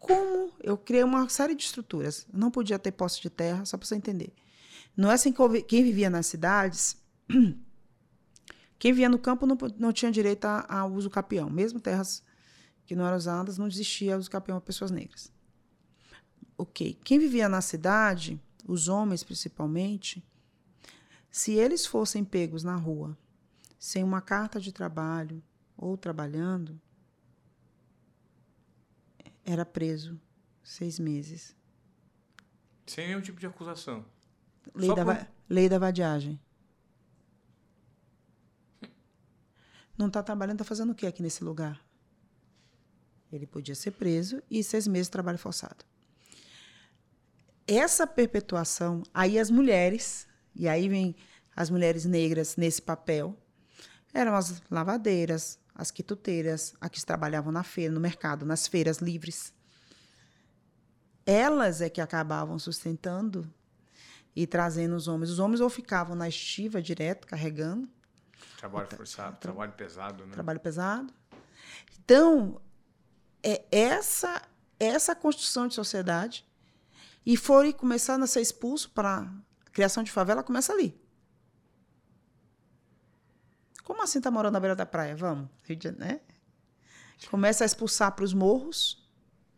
[0.00, 2.26] Como eu criei uma série de estruturas.
[2.32, 4.32] Não podia ter posse de terra, só para você entender.
[4.96, 6.96] Não é assim que quem vivia nas cidades,
[8.78, 11.48] quem vivia no campo não, não tinha direito ao uso capião.
[11.48, 12.24] Mesmo terras
[12.86, 15.30] que não eram usadas, não existia uso capião para pessoas negras.
[16.56, 16.98] Ok.
[17.04, 20.24] Quem vivia na cidade, os homens principalmente,
[21.30, 23.16] se eles fossem pegos na rua
[23.78, 25.42] sem uma carta de trabalho
[25.76, 26.80] ou trabalhando,
[29.50, 30.20] era preso
[30.62, 31.56] seis meses.
[32.86, 34.04] Sem nenhum tipo de acusação.
[34.74, 35.28] Lei, da, por...
[35.48, 36.40] lei da vadiagem.
[39.96, 41.80] Não está trabalhando, está fazendo o que aqui nesse lugar?
[43.32, 45.84] Ele podia ser preso e seis meses de trabalho forçado.
[47.66, 51.14] Essa perpetuação, aí as mulheres, e aí vem
[51.54, 53.38] as mulheres negras nesse papel,
[54.12, 59.54] eram as lavadeiras, as quituteiras, as que trabalhavam na feira, no mercado, nas feiras livres.
[61.24, 63.50] Elas é que acabavam sustentando
[64.36, 65.30] e trazendo os homens.
[65.30, 67.88] Os homens ou ficavam na estiva direto, carregando.
[68.58, 70.32] Trabalho forçado, tra trabalho pesado, né?
[70.32, 71.14] Trabalho pesado.
[71.98, 72.60] Então,
[73.42, 74.42] é essa
[74.78, 76.46] essa construção de sociedade
[77.24, 79.32] e foram começando a ser expulso para
[79.66, 80.99] a criação de favela começa ali.
[83.90, 85.16] Como assim tá morando na beira da praia?
[85.16, 85.48] Vamos,
[85.98, 86.20] né?
[87.28, 89.04] Começa a expulsar para os morros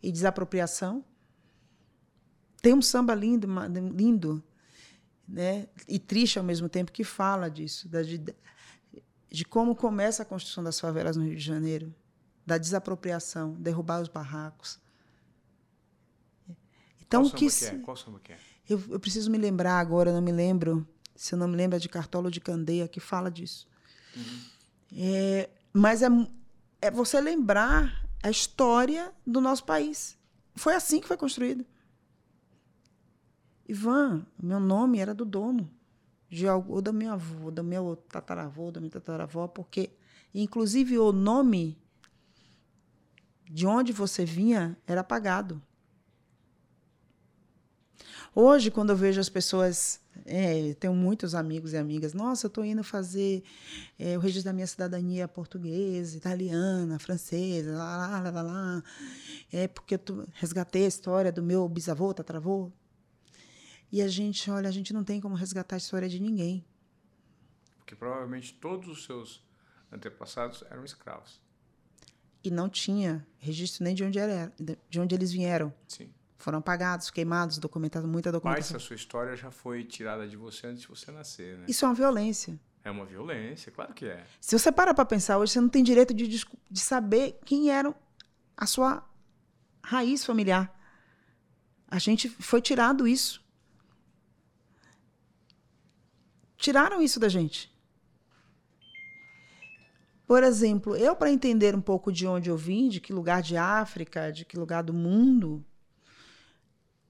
[0.03, 1.05] e desapropriação.
[2.63, 3.47] Tem um samba lindo,
[3.95, 4.43] lindo,
[5.29, 5.69] né?
[5.87, 8.25] E triste ao mesmo tempo que fala disso, da, de,
[9.29, 11.95] de como começa a construção das favelas no Rio de Janeiro,
[12.47, 14.81] da desapropriação, derrubar os barracos.
[17.03, 17.79] Então Qual que, que é?
[17.81, 18.39] Qual samba que é?
[18.67, 20.89] Eu, eu preciso me lembrar agora, não me lembro.
[21.15, 23.71] Se eu não me lembro é de Cartola de Candeia que fala disso.
[24.97, 26.09] É, mas é,
[26.81, 30.19] é você lembrar a história do nosso país.
[30.55, 31.65] Foi assim que foi construído.
[33.67, 35.71] Ivan, meu nome era do dono,
[36.29, 39.91] de ou da minha avó, do meu tataravô, da minha tataravó, porque,
[40.35, 41.79] inclusive, o nome
[43.45, 45.61] de onde você vinha era pagado.
[48.35, 52.65] Hoje, quando eu vejo as pessoas, é, tenho muitos amigos e amigas, nossa, eu estou
[52.65, 53.43] indo fazer
[53.99, 58.85] é, o registro da minha cidadania portuguesa, italiana, francesa, lá, lá, lá, lá.
[59.51, 62.71] É porque eu resgatei a história do meu bisavô, tataravô.
[63.91, 66.65] E a gente, olha, a gente não tem como resgatar a história de ninguém.
[67.79, 69.43] Porque provavelmente todos os seus
[69.91, 71.41] antepassados eram escravos.
[72.45, 74.53] E não tinha registro nem de onde, era,
[74.89, 75.73] de onde eles vieram.
[75.87, 76.11] Sim.
[76.43, 78.75] Foram apagados, queimados, documentados, muita documentação.
[78.75, 81.67] Mas a sua história já foi tirada de você antes de você nascer, né?
[81.69, 82.59] Isso é uma violência.
[82.83, 84.27] É uma violência, claro que é.
[84.41, 87.95] Se você para para pensar hoje, você não tem direito de, de saber quem era
[88.57, 89.09] a sua
[89.85, 90.77] raiz familiar.
[91.87, 93.41] A gente foi tirado isso.
[96.57, 97.73] Tiraram isso da gente.
[100.27, 103.57] Por exemplo, eu, para entender um pouco de onde eu vim, de que lugar de
[103.57, 105.65] África, de que lugar do mundo,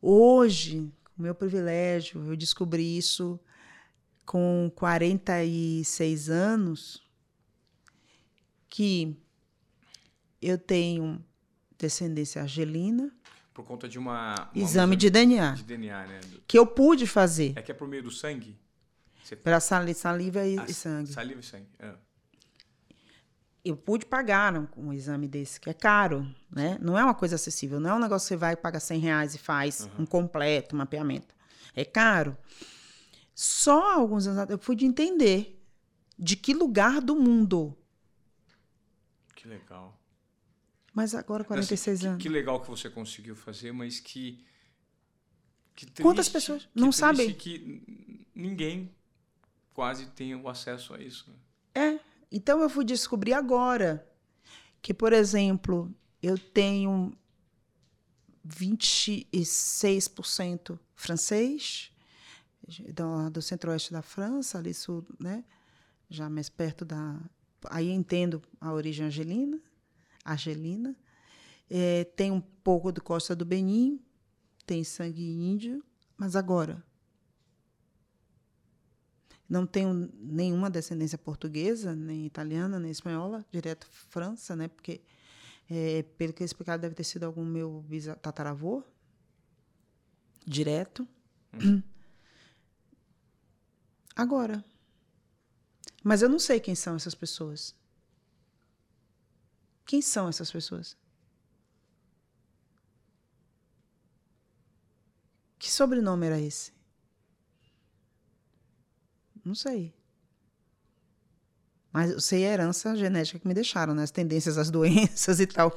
[0.05, 3.39] Hoje, o meu privilégio, eu descobri isso
[4.27, 7.01] com 46 anos,
[8.69, 9.17] que
[10.41, 11.25] eu tenho
[11.79, 13.15] descendência argelina.
[13.55, 14.35] Por conta de uma.
[14.35, 15.53] uma exame de DNA.
[15.53, 16.21] De DNA, né?
[16.49, 17.53] Que eu pude fazer.
[17.55, 18.59] É que é por meio do sangue?
[19.23, 19.37] Você...
[19.37, 21.13] Para saliva e, ah, e sangue.
[21.13, 21.69] Saliva e sangue.
[21.79, 21.95] É
[23.65, 26.79] eu pude pagar um, um, exame desse, que é caro, né?
[26.81, 29.35] Não é uma coisa acessível, não é um negócio que você vai pagar 100 reais
[29.35, 30.03] e faz uhum.
[30.03, 31.35] um completo mapeamento.
[31.75, 32.37] É caro.
[33.35, 35.61] Só alguns anos eu pude entender
[36.19, 37.77] de que lugar do mundo.
[39.35, 39.99] Que legal.
[40.93, 42.19] Mas agora, 46 assim, anos.
[42.19, 44.45] Que, que, legal que você conseguiu fazer, mas que.
[45.75, 47.33] que triste, Quantas pessoas não sabem?
[47.33, 48.95] que ninguém
[49.73, 51.31] quase tem o acesso a isso.
[51.75, 51.95] Né?
[51.95, 52.12] É.
[52.33, 54.11] Então eu fui descobrir agora
[54.81, 57.13] que, por exemplo, eu tenho
[58.49, 61.93] 26% francês,
[62.95, 65.45] do, do centro-oeste da França, ali sul, né?
[66.09, 67.21] Já mais perto da.
[67.69, 69.61] Aí entendo a origem argelina,
[70.25, 70.97] argelina.
[71.69, 74.01] É, tem um pouco de costa do Benin,
[74.65, 75.85] tem sangue índio,
[76.17, 76.83] mas agora
[79.53, 84.67] não tenho nenhuma descendência portuguesa, nem italiana, nem espanhola, direto França, né?
[84.67, 85.03] Porque,
[85.69, 87.85] é, pelo que é explicado, deve ter sido algum meu
[88.23, 88.83] tataravô,
[90.47, 91.07] direto.
[91.53, 91.83] Hum.
[94.17, 94.65] Agora.
[96.03, 97.75] Mas eu não sei quem são essas pessoas.
[99.85, 100.97] Quem são essas pessoas?
[105.59, 106.73] Que sobrenome era esse?
[109.45, 109.95] Não sei.
[111.93, 114.03] Mas eu sei a herança genética que me deixaram, né?
[114.03, 115.73] As tendências, as doenças e tal.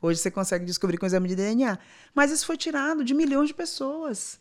[0.00, 1.78] hoje você consegue descobrir com o exame de DNA.
[2.14, 4.40] Mas isso foi tirado de milhões de pessoas.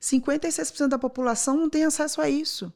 [0.00, 2.72] 56% da população não tem acesso a isso.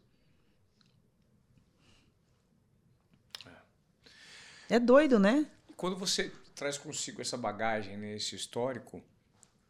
[4.68, 5.46] É, doido, né?
[5.76, 9.02] Quando você traz consigo essa bagagem, né, esse histórico,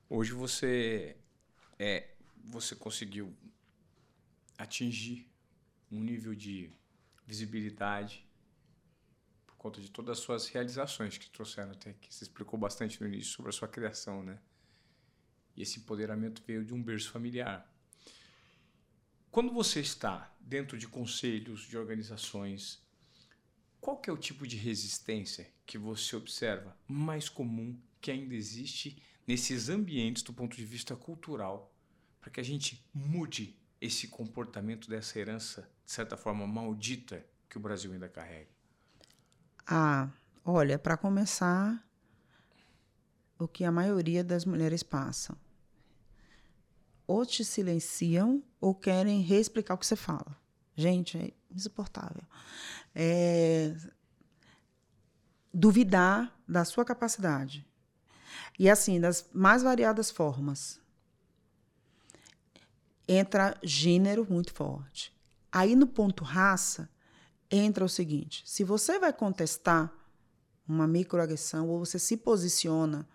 [0.08, 1.16] hoje você
[1.78, 2.08] é,
[2.44, 3.32] você conseguiu
[4.58, 5.29] atingir
[5.90, 6.70] um nível de
[7.26, 8.26] visibilidade
[9.46, 12.12] por conta de todas as suas realizações que trouxeram até aqui.
[12.12, 14.38] Você explicou bastante no início sobre a sua criação, né?
[15.56, 17.70] E esse empoderamento veio de um berço familiar.
[19.30, 22.82] Quando você está dentro de conselhos, de organizações,
[23.80, 29.00] qual que é o tipo de resistência que você observa mais comum que ainda existe
[29.26, 31.72] nesses ambientes do ponto de vista cultural
[32.20, 37.60] para que a gente mude esse comportamento dessa herança, de certa forma, maldita que o
[37.60, 38.48] Brasil ainda carrega?
[39.66, 40.08] Ah,
[40.44, 41.84] olha, para começar,
[43.36, 45.36] o que a maioria das mulheres passam.
[47.08, 50.40] Ou te silenciam ou querem reexplicar o que você fala.
[50.76, 52.22] Gente, é insuportável.
[52.94, 53.74] É...
[55.52, 57.66] Duvidar da sua capacidade.
[58.56, 60.80] E assim, das mais variadas formas.
[63.08, 65.18] Entra gênero muito forte.
[65.52, 66.88] Aí no ponto raça,
[67.50, 69.92] entra o seguinte: se você vai contestar
[70.66, 73.08] uma microagressão ou você se posiciona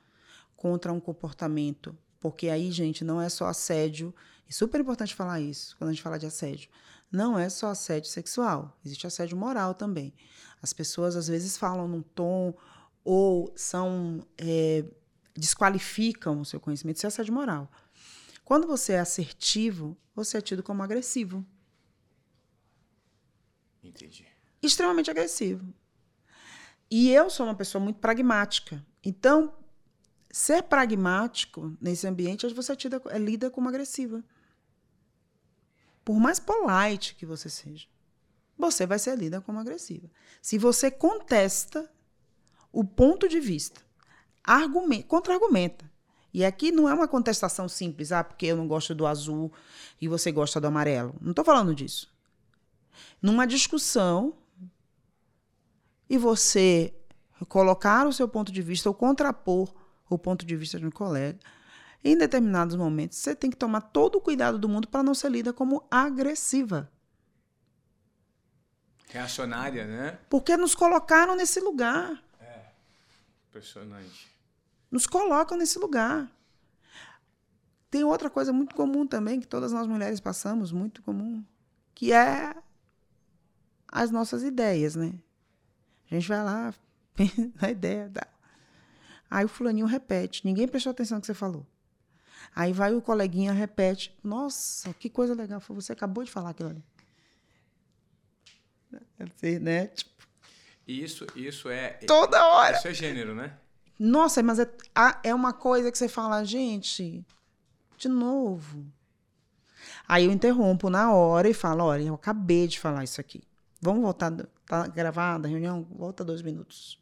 [0.57, 4.13] contra um comportamento, porque aí, gente, não é só assédio,
[4.49, 6.69] é super importante falar isso quando a gente fala de assédio.
[7.11, 10.13] Não é só assédio sexual, existe assédio moral também.
[10.61, 12.53] As pessoas às vezes falam num tom
[13.03, 14.83] ou são é,
[15.35, 17.71] desqualificam o seu conhecimento, isso é assédio moral.
[18.43, 21.45] Quando você é assertivo, você é tido como agressivo.
[23.87, 24.25] Entendi.
[24.61, 25.73] Extremamente agressivo.
[26.89, 28.85] E eu sou uma pessoa muito pragmática.
[29.03, 29.53] Então,
[30.35, 32.73] Ser pragmático nesse ambiente, você
[33.09, 34.21] é, lida como agressiva.
[36.03, 37.87] Por mais polite que você seja,
[38.57, 40.11] você vai ser lida como agressiva.
[40.41, 41.89] Se você contesta
[42.69, 43.81] o ponto de vista,
[45.01, 45.89] contra-argumenta.
[46.33, 49.53] E aqui não é uma contestação simples, ah, porque eu não gosto do azul
[50.01, 51.15] e você gosta do amarelo.
[51.21, 52.13] Não estou falando disso.
[53.21, 54.35] Numa discussão
[56.09, 56.93] e você
[57.47, 59.73] colocar o seu ponto de vista ou contrapor
[60.09, 61.39] o ponto de vista de um colega,
[62.03, 65.31] em determinados momentos você tem que tomar todo o cuidado do mundo para não ser
[65.31, 66.91] lida como agressiva.
[69.07, 70.19] Reacionária, né?
[70.29, 72.23] Porque nos colocaram nesse lugar.
[72.39, 72.65] É.
[73.49, 74.27] Impressionante.
[74.91, 76.29] Nos colocam nesse lugar.
[77.89, 81.43] Tem outra coisa muito comum também, que todas nós mulheres passamos, muito comum,
[81.93, 82.53] que é
[83.95, 85.13] as nossas ideias, né?
[86.11, 86.73] A gente vai lá,
[87.61, 88.27] a ideia, dá.
[89.31, 90.45] Aí o fulaninho repete.
[90.45, 91.65] Ninguém prestou atenção no que você falou.
[92.53, 94.13] Aí vai o coleguinha, repete.
[94.21, 95.61] Nossa, que coisa legal.
[95.69, 96.83] Você acabou de falar aquilo ali.
[99.17, 99.87] Assim, né?
[99.87, 100.11] Tipo,
[100.85, 101.91] isso, isso é.
[102.05, 102.77] Toda hora.
[102.77, 103.57] Isso é gênero, né?
[103.97, 104.69] Nossa, mas é,
[105.23, 107.25] é uma coisa que você fala, gente,
[107.97, 108.85] de novo.
[110.05, 113.41] Aí eu interrompo na hora e falo: olha, eu acabei de falar isso aqui.
[113.81, 114.31] Vamos voltar.
[114.65, 115.85] Tá gravada a reunião?
[115.91, 116.99] Volta dois minutos.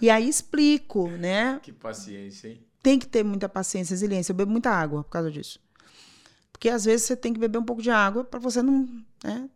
[0.00, 1.58] E aí explico, né?
[1.60, 2.64] Que paciência, hein?
[2.82, 4.32] Tem que ter muita paciência, resiliência.
[4.32, 5.60] Eu bebo muita água por causa disso.
[6.52, 8.88] Porque às vezes você tem que beber um pouco de água para você não,
[9.22, 9.48] né,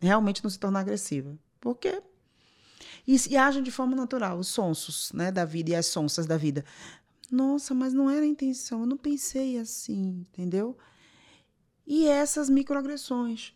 [0.00, 1.36] realmente não se tornar agressiva.
[1.60, 2.02] Porque
[3.06, 6.36] e, e agem de forma natural, os sonsos, né, da vida e as sonsas da
[6.36, 6.64] vida.
[7.30, 10.76] Nossa, mas não era a intenção, eu não pensei assim, entendeu?
[11.86, 13.54] E essas microagressões.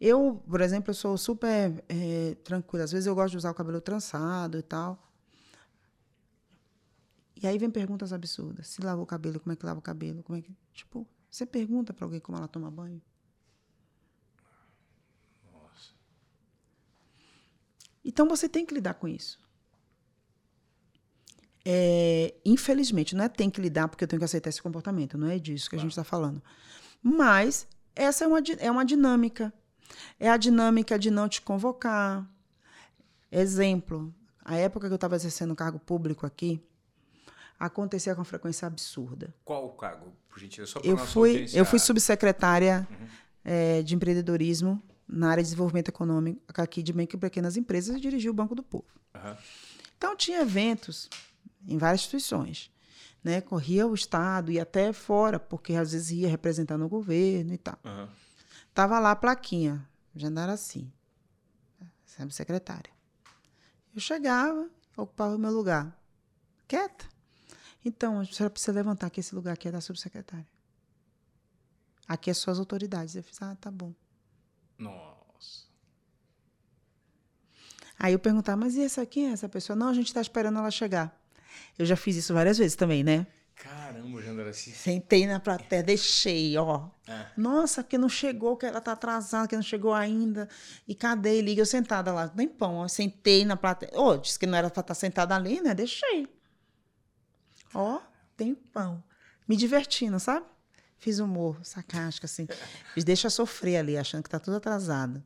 [0.00, 2.84] Eu, por exemplo, eu sou super é, tranquila.
[2.84, 5.02] Às vezes eu gosto de usar o cabelo trançado e tal.
[7.42, 8.68] E aí vem perguntas absurdas.
[8.68, 10.22] Se lava o cabelo, como é que lava o cabelo?
[10.22, 10.54] Como é que.
[10.72, 13.00] Tipo, você pergunta para alguém como ela toma banho?
[15.52, 15.92] Nossa.
[18.04, 19.38] Então você tem que lidar com isso.
[21.68, 25.28] É, infelizmente, não é tem que lidar porque eu tenho que aceitar esse comportamento, não
[25.28, 25.80] é disso que claro.
[25.80, 26.40] a gente está falando.
[27.02, 29.52] Mas essa é uma, é uma dinâmica.
[30.18, 32.26] É a dinâmica de não te convocar.
[33.30, 36.62] Exemplo, a época que eu estava exercendo cargo público aqui,
[37.58, 39.34] acontecia com frequência absurda.
[39.44, 40.72] Qual o cargo, por gentileza?
[40.72, 41.58] Só eu fui, audiência...
[41.58, 43.06] eu fui subsecretária uhum.
[43.44, 48.00] é, de empreendedorismo na área de desenvolvimento econômico aqui de micro e pequenas empresas e
[48.00, 48.86] dirigi o Banco do Povo.
[49.14, 49.36] Uhum.
[49.96, 51.08] Então tinha eventos
[51.66, 52.70] em várias instituições,
[53.24, 53.40] né?
[53.40, 57.78] Corria o estado e até fora, porque às vezes ia representando o governo e tal.
[57.84, 58.08] Uhum.
[58.76, 59.88] Tava lá a plaquinha,
[60.52, 60.92] assim,
[62.30, 62.92] secretária.
[63.94, 65.98] Eu chegava, ocupava o meu lugar,
[66.68, 67.08] quieta.
[67.82, 70.46] Então, a senhora precisa levantar que esse lugar aqui é da subsecretária.
[72.06, 73.16] Aqui é só as autoridades.
[73.16, 73.94] Eu fiz, ah, tá bom.
[74.78, 75.64] Nossa.
[77.98, 79.74] Aí eu perguntava, mas e essa aqui, essa pessoa?
[79.74, 81.18] Não, a gente está esperando ela chegar.
[81.78, 83.26] Eu já fiz isso várias vezes também, né?
[84.46, 84.70] Jandaraci.
[84.72, 86.88] Sentei na plateia, deixei, ó.
[87.06, 87.26] É.
[87.36, 90.48] Nossa, que não chegou, que ela tá atrasada, que não chegou ainda.
[90.86, 91.40] E cadê?
[91.40, 92.82] Liga eu sentada lá, nem pão.
[92.82, 93.92] Eu sentei na plateia.
[93.94, 95.74] Ô, oh, disse que não era pra estar tá sentada ali, né?
[95.74, 96.28] Deixei.
[97.74, 98.00] Ó,
[98.36, 99.02] tem pão.
[99.48, 100.46] Me divertindo, sabe?
[100.98, 102.46] Fiz humor, sarcástico, assim.
[102.94, 105.22] Fiz deixa sofrer ali, achando que tá tudo atrasado.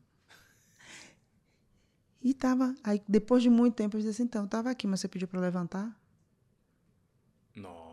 [2.21, 2.75] E tava.
[2.83, 5.41] Aí, depois de muito tempo, eu disse assim: então, tava aqui, mas você pediu para
[5.41, 5.97] levantar?
[7.57, 7.89] Nossa.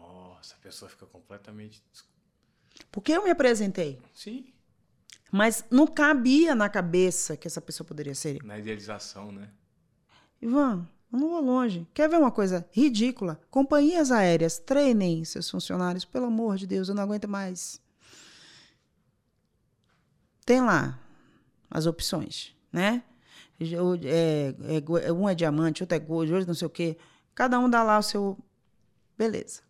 [0.47, 1.83] Nossa, a pessoa fica completamente.
[2.89, 3.99] Porque eu me apresentei.
[4.15, 4.53] Sim.
[5.29, 8.41] Mas não cabia na cabeça que essa pessoa poderia ser.
[8.43, 9.49] Na idealização, né?
[10.41, 11.85] Ivan, eu não vou longe.
[11.93, 13.41] Quer ver uma coisa ridícula?
[13.51, 17.81] Companhias aéreas, treinem seus funcionários, pelo amor de Deus, eu não aguento mais.
[20.45, 20.97] Tem lá
[21.69, 23.03] as opções, né?
[23.59, 24.55] É,
[25.03, 26.97] é, um é diamante, outro é gold, outro não sei o quê.
[27.35, 28.37] Cada um dá lá o seu.
[29.17, 29.66] Beleza.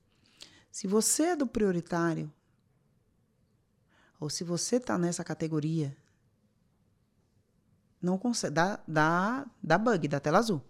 [0.71, 2.31] Se você é do prioritário,
[4.19, 5.95] ou se você está nessa categoria,
[8.01, 8.53] não consegue.
[8.53, 10.63] Dá, dá, dá bug, dá tela azul.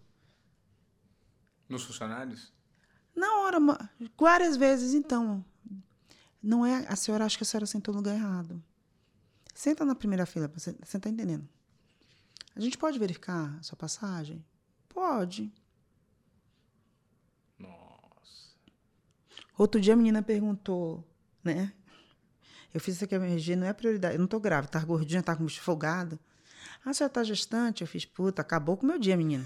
[1.67, 2.53] Nos funcionários?
[3.15, 3.57] Na hora,
[4.17, 5.43] várias vezes, então.
[6.41, 6.85] Não é.
[6.87, 8.63] A senhora acha que a senhora sentou no lugar errado.
[9.53, 11.47] Senta na primeira fila, você está entendendo?
[12.55, 14.45] A gente pode verificar a sua passagem?
[14.87, 15.51] Pode.
[17.57, 18.55] Nossa.
[19.57, 21.03] Outro dia a menina perguntou,
[21.43, 21.73] né?
[22.73, 24.15] Eu fiz isso aqui, a MRG não é prioridade.
[24.15, 26.19] Eu não tô grávida, tá gordinha, tá com folgado.
[26.85, 27.81] Ah, a senhora tá gestante?
[27.81, 29.45] Eu fiz, puta, acabou com o meu dia, menina.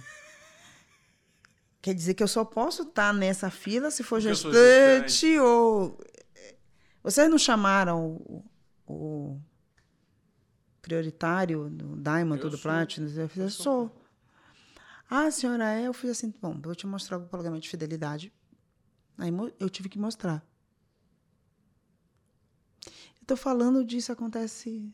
[1.82, 5.98] Quer dizer que eu só posso estar tá nessa fila se for gestante, gestante, ou.
[7.02, 8.46] Vocês não chamaram o,
[8.86, 9.42] o
[10.82, 12.62] prioritário do Diamond, eu tudo.
[12.62, 13.08] Platinum?
[13.08, 13.98] Eu fiz, eu sou.
[15.10, 15.88] Ah, a senhora é?
[15.88, 18.32] Eu fiz assim, bom, vou te mostrar o pagamento de fidelidade.
[19.18, 20.46] Aí eu tive que mostrar.
[22.86, 24.92] Eu tô falando disso, acontece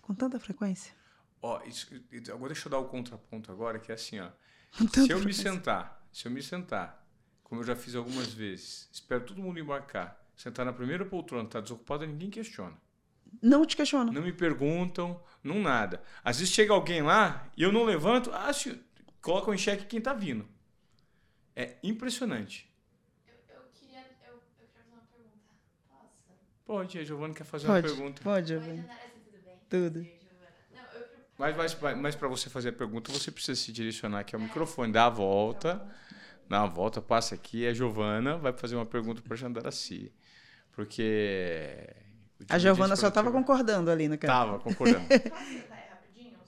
[0.00, 0.94] com tanta frequência.
[1.42, 1.88] Ó, isso,
[2.32, 4.30] agora deixa eu dar o contraponto agora, que é assim, ó.
[4.94, 7.06] se eu me sentar, se eu me sentar,
[7.42, 11.60] como eu já fiz algumas vezes, espero todo mundo embarcar, sentar na primeira poltrona, tá
[11.60, 12.76] desocupado, ninguém questiona.
[13.42, 14.10] Não te questiona.
[14.12, 16.02] Não me perguntam, não nada.
[16.24, 18.80] Às vezes chega alguém lá e eu não levanto, ah, se,
[19.20, 20.48] colocam em xeque quem tá vindo.
[21.54, 22.70] É impressionante.
[26.66, 28.22] Pode, a Giovana quer fazer pode, uma pergunta.
[28.22, 28.88] Pode, Giovana.
[29.70, 30.06] Tudo.
[31.38, 34.92] Mas, mas, mas para você fazer a pergunta, você precisa se direcionar aqui ao microfone,
[34.92, 35.86] dá a volta,
[36.48, 40.12] dá a volta, passa aqui, a Giovana vai fazer uma pergunta para Jandaraci.
[40.72, 41.88] Porque.
[42.48, 44.30] A Giovana só estava concordando ali no canto.
[44.30, 45.06] Tava concordando.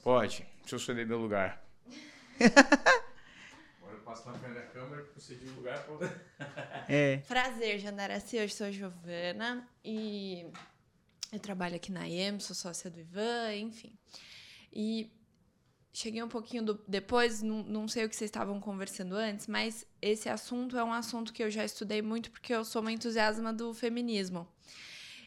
[0.02, 1.62] Pode, deixa eu sair do lugar.
[4.18, 5.86] Eu passo na frente da câmera, procedi o lugar.
[6.88, 7.18] É.
[7.28, 8.38] Prazer, Jandaraci.
[8.38, 10.46] Hoje sou a Giovana e
[11.30, 13.96] eu trabalho aqui na EM, sou sócia do Ivan, enfim.
[14.72, 15.12] E
[15.92, 19.86] cheguei um pouquinho do, depois, não, não sei o que vocês estavam conversando antes, mas
[20.00, 23.52] esse assunto é um assunto que eu já estudei muito porque eu sou uma entusiasma
[23.52, 24.48] do feminismo.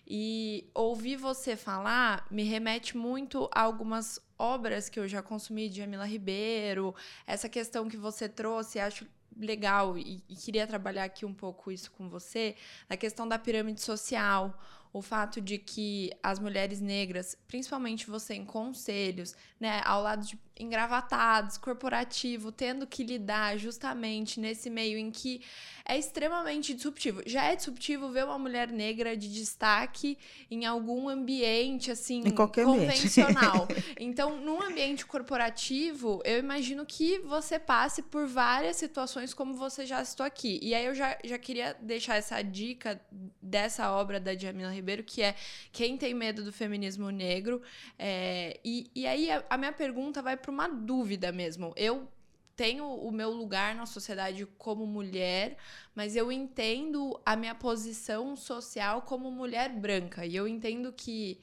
[0.06, 5.78] E ouvir você falar me remete muito a algumas obras que eu já consumi de
[5.78, 6.96] Jamila Ribeiro,
[7.28, 9.06] essa questão que você trouxe, acho
[9.38, 12.56] legal e, e, queria trabalhar aqui um pouco isso com você,
[12.89, 14.60] na questão da pirâmide social,
[14.92, 20.36] o fato de que as mulheres negras, principalmente você em conselhos, né, ao lado de
[20.62, 25.41] engravatados, corporativo, tendo que lidar justamente nesse meio em que
[25.86, 27.22] é extremamente disruptivo.
[27.26, 30.18] Já é disruptivo ver uma mulher negra de destaque
[30.49, 33.64] em algum ambiente assim convencional.
[33.64, 33.95] Ambiente.
[33.99, 40.03] então, num ambiente corporativo, eu imagino que você passe por várias situações como você já
[40.05, 40.59] citou aqui.
[40.62, 43.01] E aí eu já, já queria deixar essa dica
[43.41, 45.36] dessa obra da Jamila Ribeiro, que é
[45.72, 47.62] Quem tem medo do feminismo negro.
[47.97, 51.74] É, e, e aí a, a minha pergunta vai para uma dúvida mesmo.
[51.76, 52.08] Eu
[52.56, 55.58] tenho o meu lugar na sociedade como mulher,
[55.95, 60.26] mas eu entendo a minha posição social como mulher branca.
[60.26, 61.41] E eu entendo que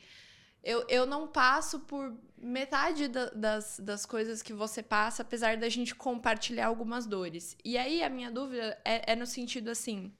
[0.63, 5.69] eu, eu não passo por metade da, das, das coisas que você passa, apesar da
[5.69, 7.57] gente compartilhar algumas dores.
[7.65, 10.13] E aí a minha dúvida é, é no sentido assim: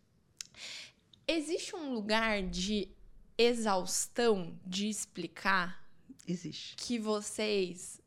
[1.27, 2.89] existe um lugar de
[3.37, 5.85] exaustão de explicar?
[6.27, 6.75] Existe.
[6.77, 7.98] Que vocês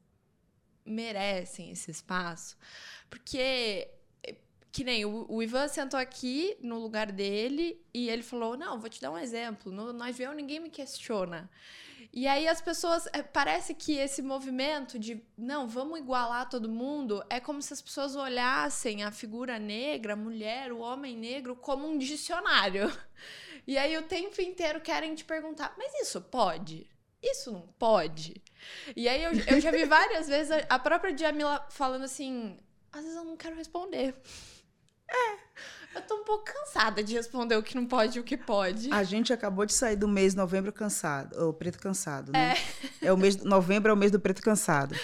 [0.86, 2.58] merecem esse espaço.
[3.10, 3.90] Porque
[4.72, 9.02] que nem o, Ivan sentou aqui no lugar dele e ele falou: Não, vou te
[9.02, 9.72] dar um exemplo.
[9.72, 11.50] No Nós Vemos Ninguém Me Questiona.
[12.14, 13.08] E aí as pessoas.
[13.12, 17.82] É, parece que esse movimento de não, vamos igualar todo mundo é como se as
[17.82, 22.92] pessoas olhassem a figura negra, a mulher, o homem negro, como um dicionário.
[23.68, 26.90] E aí o tempo inteiro querem te perguntar: Mas isso pode?
[27.22, 28.42] Isso não pode?
[28.96, 32.58] E aí eu, eu já vi várias vezes a, própria Jamila falando assim:
[32.92, 34.16] às vezes eu não quero responder.
[35.10, 35.52] É.
[35.94, 38.92] Eu tô um pouco cansada de responder o que não pode e o que pode.
[38.94, 42.56] A gente acabou de sair do mês novembro cansado, o preto cansado, né?
[43.02, 43.08] É.
[43.08, 44.96] é o mês novembro é o mês do preto cansado.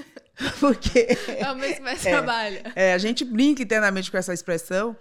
[0.60, 2.72] Porque é o mês que mais é, trabalha.
[2.76, 4.96] É, a gente brinca internamente com essa expressão,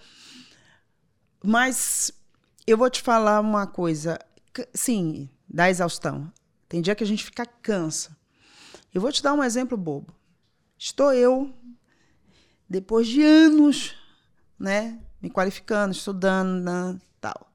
[1.44, 2.12] mas
[2.66, 4.18] eu vou te falar uma coisa.
[4.74, 6.32] Sim, da exaustão.
[6.68, 8.16] Tem dia que a gente fica cansa.
[8.94, 10.14] Eu vou te dar um exemplo bobo.
[10.78, 11.54] Estou eu,
[12.70, 13.96] depois de anos,
[14.60, 17.52] né, me qualificando, estudando, né, tal.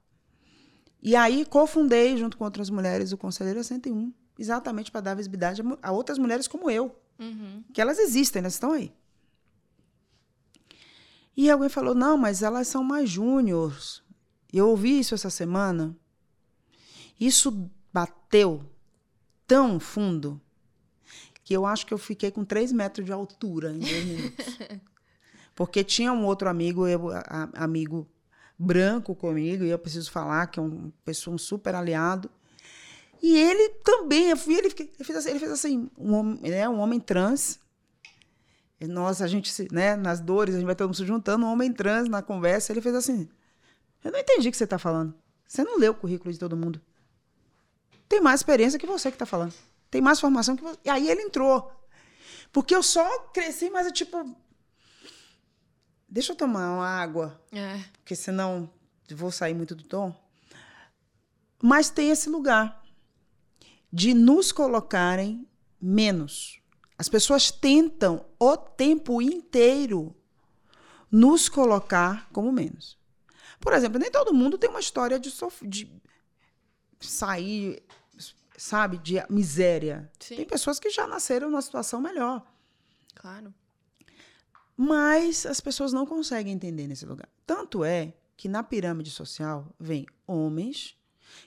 [1.02, 5.92] E aí cofundei, junto com outras mulheres, o Conselheiro 101, exatamente para dar visibilidade a
[5.92, 6.96] outras mulheres como eu.
[7.18, 7.64] Uhum.
[7.72, 8.92] Que elas existem, elas estão aí.
[11.36, 14.02] E alguém falou: não, mas elas são mais júniores.
[14.52, 15.96] Eu ouvi isso essa semana.
[17.20, 18.68] Isso bateu
[19.48, 20.40] tão fundo
[21.42, 24.46] que eu acho que eu fiquei com três metros de altura em dois minutos.
[25.56, 28.06] Porque tinha um outro amigo, eu, a, amigo
[28.58, 32.30] branco comigo, e eu preciso falar que é um pessoa um super aliado.
[33.22, 34.70] E ele também, ele, ele,
[35.02, 37.58] fez assim, ele fez assim, um é um homem trans.
[38.80, 41.72] Nós, a gente, né, nas dores, a gente vai todo mundo se juntando, um homem
[41.72, 43.28] trans na conversa, ele fez assim:
[44.04, 45.14] Eu não entendi o que você está falando.
[45.48, 46.80] Você não leu o currículo de todo mundo.
[48.08, 49.54] Tem mais experiência que você que está falando.
[49.90, 50.78] Tem mais formação que você.
[50.84, 51.72] E aí ele entrou.
[52.52, 54.36] Porque eu só cresci, mas é tipo.
[56.08, 57.40] Deixa eu tomar uma água.
[57.52, 57.82] É.
[57.98, 58.70] Porque senão
[59.14, 60.14] vou sair muito do tom.
[61.62, 62.82] Mas tem esse lugar
[63.92, 65.46] de nos colocarem
[65.80, 66.60] menos.
[66.96, 70.14] As pessoas tentam o tempo inteiro
[71.10, 72.98] nos colocar como menos.
[73.60, 75.32] Por exemplo, nem todo mundo tem uma história de,
[75.62, 75.90] de
[77.00, 77.82] sair,
[78.58, 80.10] sabe, de miséria.
[80.18, 80.36] Sim.
[80.36, 82.44] Tem pessoas que já nasceram numa situação melhor.
[83.14, 83.54] Claro.
[84.76, 87.28] Mas as pessoas não conseguem entender nesse lugar.
[87.46, 90.96] Tanto é que na pirâmide social vem homens.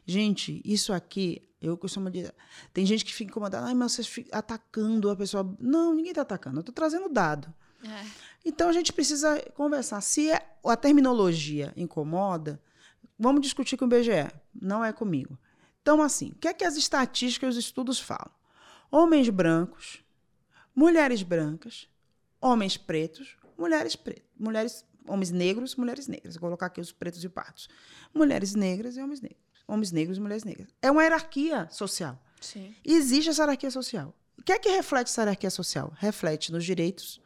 [0.06, 2.34] Gente, isso aqui, eu costumo dizer.
[2.74, 3.68] Tem gente que fica incomodada.
[3.68, 5.56] Ai, mas vocês ficam atacando a pessoa.
[5.60, 6.58] Não, ninguém está atacando.
[6.58, 7.54] Eu estou trazendo dado.
[7.84, 8.06] É.
[8.44, 10.02] Então a gente precisa conversar.
[10.02, 12.62] Se é, a terminologia incomoda,
[13.18, 14.30] vamos discutir com o BGE.
[14.54, 15.38] Não é comigo.
[15.82, 18.32] Então, assim, o que é que as estatísticas e os estudos falam?
[18.92, 20.04] Homens brancos,
[20.76, 21.88] mulheres brancas,
[22.40, 26.36] homens pretos, mulheres pretas, mulheres, homens negros, mulheres negras.
[26.36, 27.70] Vou colocar aqui os pretos e pardos.
[28.14, 29.42] Mulheres negras e homens negros.
[29.68, 30.70] Homens negros e mulheres negras.
[30.82, 32.22] É uma hierarquia social.
[32.40, 32.76] Sim.
[32.84, 34.14] Existe essa hierarquia social.
[34.38, 35.94] O que é que reflete essa hierarquia social?
[35.98, 37.22] Reflete nos direitos,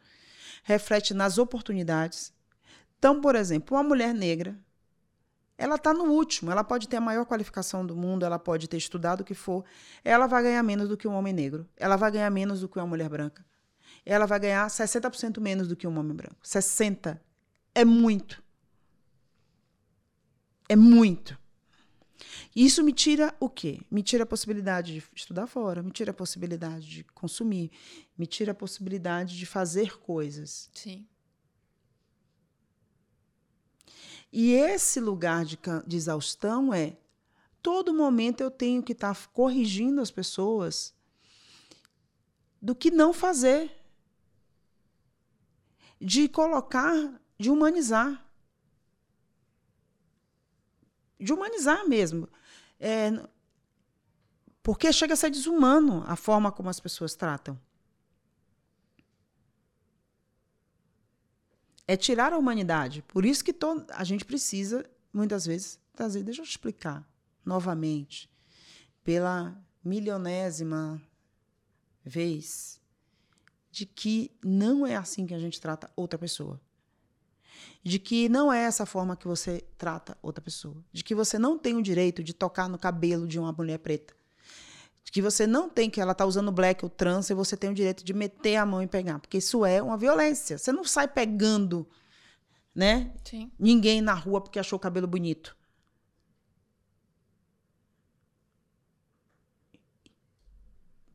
[0.62, 2.32] reflete nas oportunidades.
[2.98, 4.58] Então, por exemplo, uma mulher negra,
[5.58, 8.76] ela está no último, ela pode ter a maior qualificação do mundo, ela pode ter
[8.76, 9.64] estudado o que for,
[10.04, 12.78] ela vai ganhar menos do que um homem negro, ela vai ganhar menos do que
[12.78, 13.44] uma mulher branca
[14.06, 16.36] ela vai ganhar 60% menos do que um homem branco.
[16.42, 17.20] 60
[17.74, 18.42] é muito.
[20.68, 21.36] É muito.
[22.54, 23.80] Isso me tira o quê?
[23.90, 27.70] Me tira a possibilidade de estudar fora, me tira a possibilidade de consumir,
[28.16, 30.70] me tira a possibilidade de fazer coisas.
[30.72, 31.06] Sim.
[34.32, 36.96] E esse lugar de, de exaustão é
[37.62, 40.94] todo momento eu tenho que estar tá corrigindo as pessoas
[42.60, 43.70] do que não fazer
[46.00, 46.94] de colocar,
[47.38, 48.24] de humanizar.
[51.18, 52.28] De humanizar mesmo.
[52.78, 53.10] É,
[54.62, 57.58] porque chega a ser desumano a forma como as pessoas tratam.
[61.88, 63.02] É tirar a humanidade.
[63.02, 63.54] Por isso que
[63.90, 66.22] a gente precisa, muitas vezes, trazer.
[66.22, 67.08] Deixa eu explicar
[67.44, 68.28] novamente,
[69.04, 71.00] pela milionésima
[72.04, 72.80] vez
[73.70, 76.60] de que não é assim que a gente trata outra pessoa.
[77.82, 80.84] De que não é essa forma que você trata outra pessoa.
[80.92, 84.14] De que você não tem o direito de tocar no cabelo de uma mulher preta.
[85.10, 87.74] Que você não tem, que ela está usando black ou trans, e você tem o
[87.74, 89.18] direito de meter a mão e pegar.
[89.18, 90.58] Porque isso é uma violência.
[90.58, 91.86] Você não sai pegando
[92.76, 93.10] né?
[93.24, 93.50] Sim.
[93.58, 95.56] Ninguém na rua porque achou o cabelo bonito.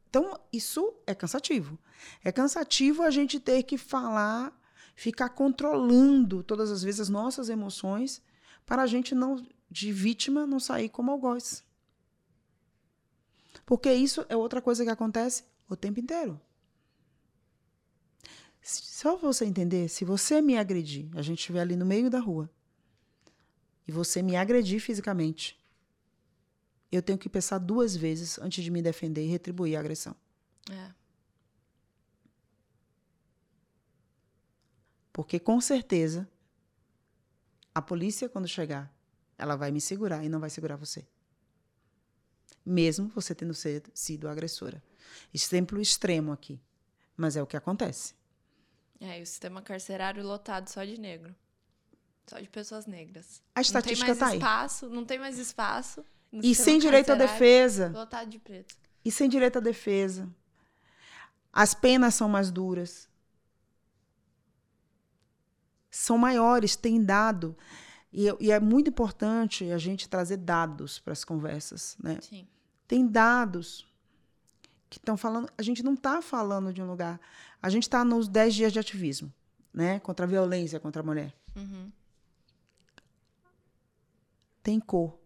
[0.10, 1.80] Então, isso é cansativo.
[2.24, 4.52] É cansativo a gente ter que falar,
[4.96, 8.22] ficar controlando todas as vezes as nossas emoções
[8.66, 11.64] para a gente não, de vítima, não sair como algoz.
[13.66, 16.40] Porque isso é outra coisa que acontece o tempo inteiro.
[18.62, 22.50] Só você entender, se você me agredir, a gente estiver ali no meio da rua,
[23.88, 25.60] e você me agredir fisicamente,
[26.92, 30.16] eu tenho que pensar duas vezes antes de me defender e retribuir a agressão.
[30.70, 30.94] É.
[35.12, 36.30] Porque com certeza
[37.74, 38.94] a polícia, quando chegar,
[39.38, 41.08] ela vai me segurar e não vai segurar você.
[42.66, 43.54] Mesmo você tendo
[43.94, 44.84] sido agressora.
[45.34, 46.60] Exemplo extremo aqui.
[47.18, 48.14] Mas é o que acontece.
[49.00, 51.36] É, e o sistema carcerário lotado só de negro.
[52.28, 53.42] Só de pessoas negras.
[53.56, 54.38] A estatística está aí.
[54.38, 56.06] Espaço, não tem mais espaço.
[56.32, 57.92] E sem direito à defesa.
[57.94, 58.76] Lotado de preto.
[59.04, 60.30] E sem direito à defesa.
[61.52, 63.10] As penas são mais duras.
[65.90, 67.58] São maiores, tem dado.
[68.14, 71.96] E, e é muito importante a gente trazer dados para as conversas.
[72.02, 72.20] Né?
[72.22, 72.48] Sim.
[72.88, 73.88] Tem dados
[74.90, 75.50] que estão falando.
[75.58, 77.20] A gente não está falando de um lugar.
[77.62, 79.32] A gente está nos 10 dias de ativismo
[79.74, 80.00] né?
[80.00, 81.34] contra a violência contra a mulher.
[81.56, 81.92] Uhum.
[84.62, 85.18] Tem cor.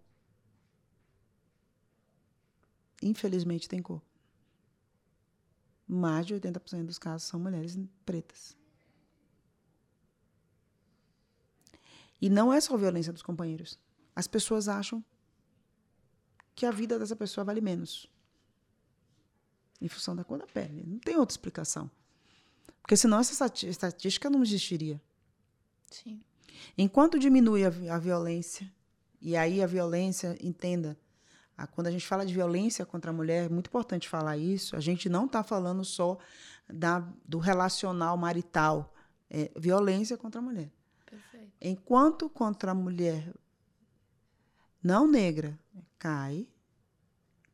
[3.01, 4.01] Infelizmente tem cor.
[5.87, 8.57] Mais de 80% dos casos são mulheres pretas.
[12.25, 13.77] E não é só violência dos companheiros.
[14.15, 15.05] As pessoas acham
[16.55, 18.11] que a vida dessa pessoa vale menos.
[19.79, 20.83] Em função da cor da pele.
[20.87, 21.87] Não tem outra explicação.
[22.81, 24.99] Porque senão essa estatística não existiria.
[25.91, 26.19] Sim.
[26.75, 28.73] Enquanto diminui a, a violência,
[29.21, 30.97] e aí a violência, entenda,
[31.73, 34.79] quando a gente fala de violência contra a mulher, é muito importante falar isso, a
[34.79, 36.17] gente não está falando só
[36.67, 38.95] da, do relacional marital,
[39.29, 40.71] é violência contra a mulher.
[41.61, 43.33] Enquanto contra a mulher
[44.83, 45.59] não negra
[45.97, 46.47] cai,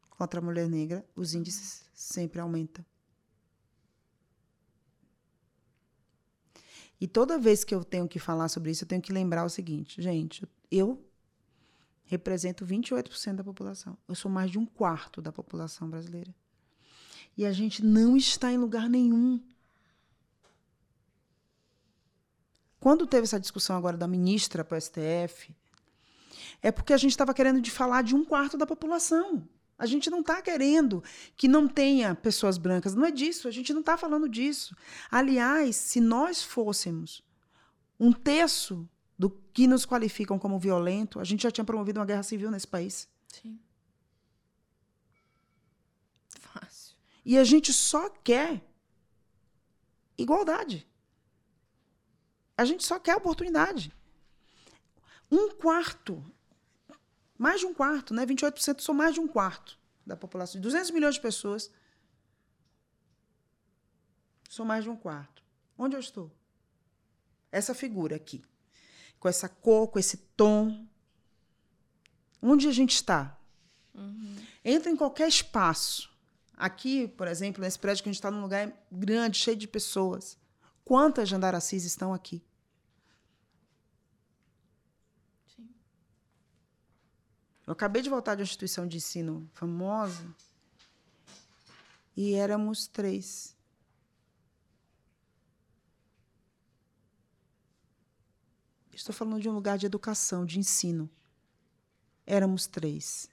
[0.10, 2.86] contra a mulher negra, os índices sempre aumentam.
[7.00, 9.50] E toda vez que eu tenho que falar sobre isso, eu tenho que lembrar o
[9.50, 11.04] seguinte, gente, eu
[12.04, 13.98] represento 28% da população.
[14.08, 16.36] Eu sou mais de um quarto da população brasileira.
[17.38, 19.42] E a gente não está em lugar nenhum.
[22.82, 25.56] Quando teve essa discussão agora da ministra para o STF,
[26.64, 29.48] é porque a gente estava querendo de falar de um quarto da população.
[29.78, 31.04] A gente não está querendo
[31.38, 32.96] que não tenha pessoas brancas.
[32.96, 34.76] Não é disso, a gente não está falando disso.
[35.12, 37.24] Aliás, se nós fôssemos
[38.00, 42.24] um terço do que nos qualificam como violento, a gente já tinha promovido uma guerra
[42.24, 43.08] civil nesse país.
[43.28, 43.60] Sim.
[46.40, 46.96] Fácil.
[47.24, 48.60] E a gente só quer
[50.18, 50.88] igualdade.
[52.62, 53.92] A gente só quer oportunidade.
[55.32, 56.24] Um quarto
[57.36, 58.24] mais de um quarto, né?
[58.24, 60.62] 28% são mais de um quarto da população.
[60.62, 61.72] De 200 milhões de pessoas,
[64.48, 65.44] sou mais de um quarto.
[65.76, 66.32] Onde eu estou?
[67.52, 68.44] Essa figura aqui,
[69.20, 70.86] com essa cor, com esse tom.
[72.40, 73.40] Onde a gente está?
[73.96, 74.36] Uhum.
[74.64, 76.12] Entra em qualquer espaço.
[76.56, 80.38] Aqui, por exemplo, nesse prédio que a gente está num lugar grande, cheio de pessoas.
[80.86, 82.44] Quantas jandaracis estão aqui?
[87.72, 90.36] Eu acabei de voltar de uma instituição de ensino famosa
[92.18, 93.56] e éramos três.
[98.92, 101.10] Estou falando de um lugar de educação, de ensino.
[102.26, 103.30] Éramos três.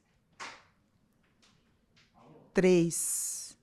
[2.54, 3.58] Três.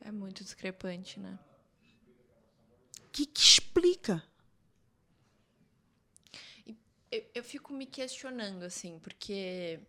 [0.00, 1.38] É muito discrepante, né?
[3.06, 4.24] O que, que explica?
[7.10, 9.80] Eu, eu fico me questionando, assim, porque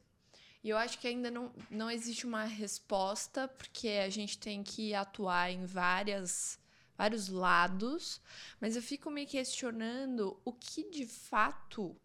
[0.63, 5.51] eu acho que ainda não, não existe uma resposta, porque a gente tem que atuar
[5.51, 6.59] em várias,
[6.97, 8.22] vários lados,
[8.59, 11.95] mas eu fico me questionando o que de fato.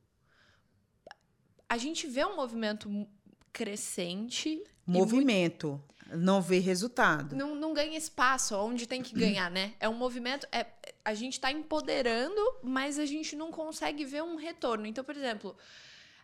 [1.69, 3.09] A gente vê um movimento
[3.53, 4.63] crescente.
[4.87, 5.69] Movimento.
[5.69, 5.95] Muito...
[6.17, 7.35] Não vê resultado.
[7.35, 9.75] Não, não ganha espaço onde tem que ganhar, né?
[9.81, 10.47] É um movimento.
[10.53, 10.67] É,
[11.05, 14.87] a gente está empoderando, mas a gente não consegue ver um retorno.
[14.87, 15.57] Então, por exemplo,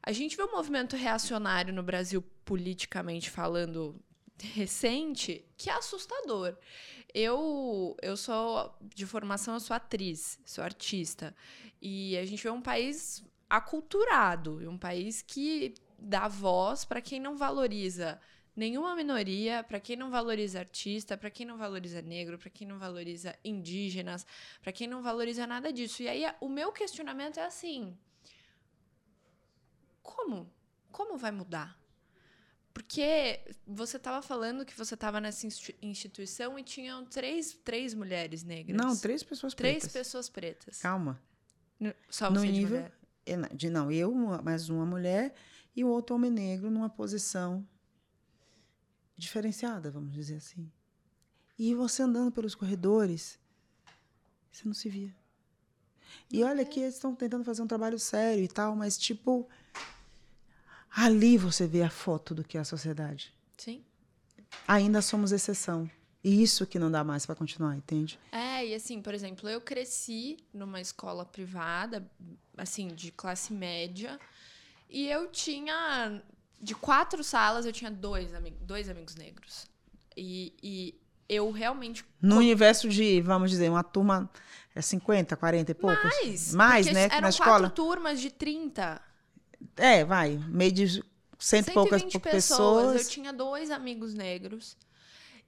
[0.02, 4.00] a gente vê um movimento reacionário no Brasil, politicamente falando,
[4.38, 6.56] recente, que é assustador.
[7.12, 11.36] Eu, eu sou, de formação, eu sou atriz, sou artista.
[11.82, 17.36] E a gente vê um país aculturado, um país que dá voz para quem não
[17.36, 18.18] valoriza
[18.60, 22.78] nenhuma minoria, para quem não valoriza artista, para quem não valoriza negro, para quem não
[22.78, 24.26] valoriza indígenas,
[24.62, 26.02] para quem não valoriza nada disso.
[26.02, 27.96] E aí o meu questionamento é assim:
[30.02, 30.52] como?
[30.92, 31.78] Como vai mudar?
[32.74, 35.46] Porque você estava falando que você estava nessa
[35.82, 38.76] instituição e tinham três, três mulheres negras.
[38.76, 39.92] Não, três pessoas três pretas.
[39.92, 40.78] Três pessoas pretas.
[40.80, 41.20] Calma.
[41.80, 42.84] No, só no nível
[43.24, 45.34] de, de não, eu mais uma mulher
[45.74, 47.66] e o outro homem negro numa posição
[49.20, 50.70] diferenciada, vamos dizer assim.
[51.58, 53.38] E você andando pelos corredores,
[54.50, 55.14] você não se via.
[56.30, 59.48] E olha que eles estão tentando fazer um trabalho sério e tal, mas tipo
[60.90, 63.32] ali você vê a foto do que é a sociedade.
[63.56, 63.84] Sim.
[64.66, 65.88] Ainda somos exceção.
[66.22, 68.18] Isso que não dá mais para continuar, entende?
[68.30, 72.06] É, e assim, por exemplo, eu cresci numa escola privada,
[72.58, 74.18] assim, de classe média,
[74.88, 76.22] e eu tinha.
[76.60, 79.66] De quatro salas, eu tinha dois, amig dois amigos negros.
[80.16, 82.04] E, e eu realmente.
[82.20, 84.30] No universo de, vamos dizer, uma turma
[84.74, 86.02] é 50, 40 e poucos?
[86.02, 86.54] Mais.
[86.54, 87.04] Mais, né?
[87.04, 87.60] Eram na escola.
[87.60, 89.00] quatro turmas de 30.
[89.76, 90.38] É, vai.
[90.48, 91.04] Meio de
[91.38, 92.22] cento e poucas pessoas.
[92.22, 93.02] pessoas.
[93.04, 94.76] Eu tinha dois amigos negros.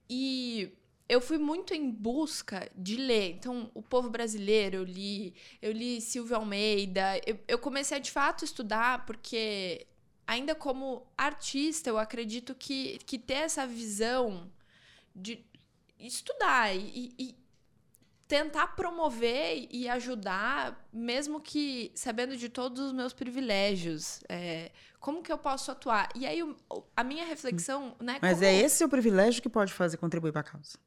[0.08, 0.72] E
[1.08, 3.32] eu fui muito em busca de ler.
[3.32, 7.20] Então, o povo brasileiro eu li, eu li Silvio Almeida.
[7.26, 9.86] Eu, eu comecei a de fato estudar porque
[10.32, 14.50] ainda como artista, eu acredito que, que ter essa visão
[15.14, 15.44] de
[15.98, 17.36] estudar e, e
[18.26, 24.20] tentar promover e ajudar, mesmo que sabendo de todos os meus privilégios.
[24.26, 26.08] É, como que eu posso atuar?
[26.14, 26.40] E aí,
[26.96, 27.94] a minha reflexão.
[28.00, 28.44] Né, Mas como...
[28.44, 30.78] é esse o privilégio que pode fazer contribuir para a causa.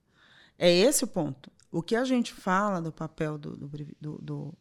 [0.58, 1.52] É esse o ponto.
[1.72, 4.54] O que a gente fala do papel do, do, do,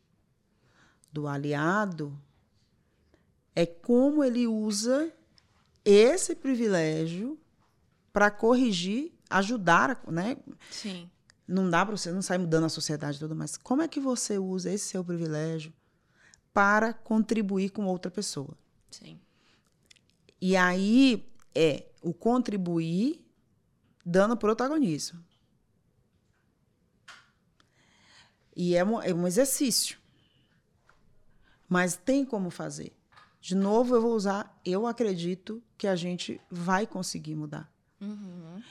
[1.11, 2.21] do aliado
[3.55, 5.13] é como ele usa
[5.85, 7.39] esse privilégio
[8.13, 10.37] para corrigir, ajudar, né?
[10.71, 11.11] Sim.
[11.47, 14.39] Não dá para você não sair mudando a sociedade toda, mas como é que você
[14.39, 15.73] usa esse seu privilégio
[16.53, 18.57] para contribuir com outra pessoa?
[18.91, 19.21] Sim.
[20.41, 23.25] E aí é o contribuir
[24.05, 25.23] dando protagonismo.
[28.57, 29.99] E é um, é um exercício.
[31.69, 32.93] Mas tem como fazer.
[33.45, 34.59] De novo, eu vou usar.
[34.65, 37.71] Eu acredito que a gente vai conseguir mudar.
[38.01, 38.63] Uhum,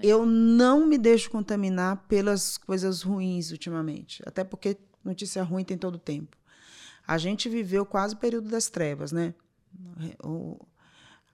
[0.00, 4.22] eu, eu não me deixo contaminar pelas coisas ruins ultimamente.
[4.24, 6.36] Até porque notícia ruim tem todo o tempo.
[7.04, 9.34] A gente viveu quase o período das trevas, né?
[10.22, 10.64] O,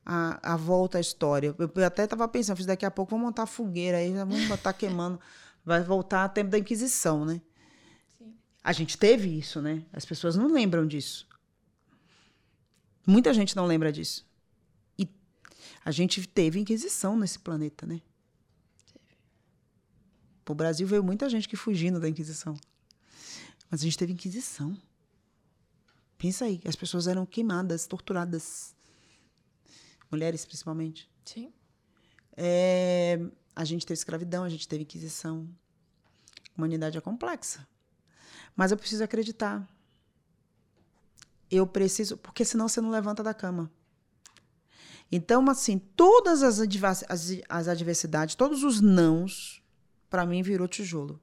[0.03, 1.55] a, a volta à história.
[1.59, 5.21] Eu, eu até estava pensando, daqui a pouco vamos montar fogueira aí, vamos botar queimando.
[5.63, 7.43] Vai voltar a tempo da Inquisição, né?
[8.17, 8.33] Sim.
[8.65, 9.85] A gente teve isso, né?
[9.93, 11.29] As pessoas não lembram disso.
[13.07, 14.27] Muita gente não lembra disso.
[15.87, 18.03] A gente teve Inquisição nesse planeta, né?
[20.49, 22.59] O Brasil veio muita gente que fugindo da Inquisição.
[23.71, 24.77] Mas a gente teve Inquisição.
[26.19, 28.75] Pensa aí, as pessoas eram queimadas, torturadas.
[30.11, 31.09] Mulheres, principalmente.
[31.25, 31.53] Sim.
[32.37, 33.21] É,
[33.55, 35.49] a gente teve escravidão, a gente teve Inquisição.
[36.51, 37.65] A humanidade é complexa.
[38.57, 39.65] Mas eu preciso acreditar.
[41.51, 43.71] Eu preciso, porque senão você não levanta da cama.
[45.11, 46.61] Então, assim, todas as,
[47.09, 49.63] as, as adversidades, todos os nãos,
[50.11, 51.21] para mim, virou tijolo.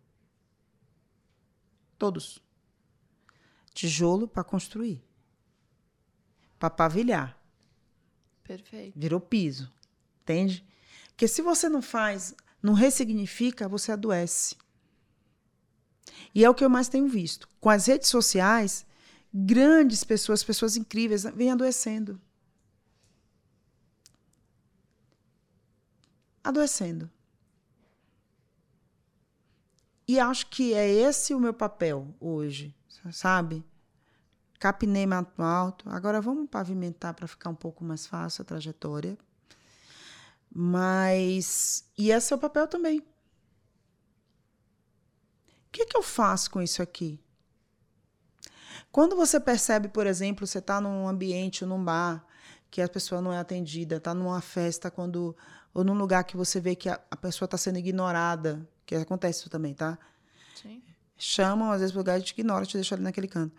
[1.97, 2.41] Todos.
[3.73, 5.03] Tijolo para construir.
[6.57, 7.37] Para pavilhar.
[8.43, 8.97] Perfeito.
[8.97, 9.71] Virou piso.
[10.21, 10.65] Entende?
[11.09, 14.55] Porque se você não faz, não ressignifica, você adoece.
[16.33, 17.47] E é o que eu mais tenho visto.
[17.59, 18.85] Com as redes sociais,
[19.33, 22.21] grandes pessoas, pessoas incríveis, vêm adoecendo.
[26.43, 27.09] adoecendo.
[30.07, 32.75] E acho que é esse o meu papel hoje,
[33.11, 33.63] sabe?
[34.59, 35.89] Capinei mato alto.
[35.89, 39.17] Agora vamos pavimentar para ficar um pouco mais fácil a trajetória.
[40.53, 41.89] Mas.
[41.97, 42.99] E esse é o papel também.
[42.99, 43.03] O
[45.71, 47.19] que, que eu faço com isso aqui?
[48.91, 52.25] Quando você percebe, por exemplo, você está num ambiente, num bar,
[52.69, 55.35] que a pessoa não é atendida, está numa festa quando
[55.73, 59.39] ou num lugar que você vê que a, a pessoa está sendo ignorada, que acontece
[59.39, 59.97] isso também, tá?
[60.55, 60.83] Sim.
[61.17, 63.55] Chamam, às vezes, o lugar e te ignora, te deixa ali naquele canto.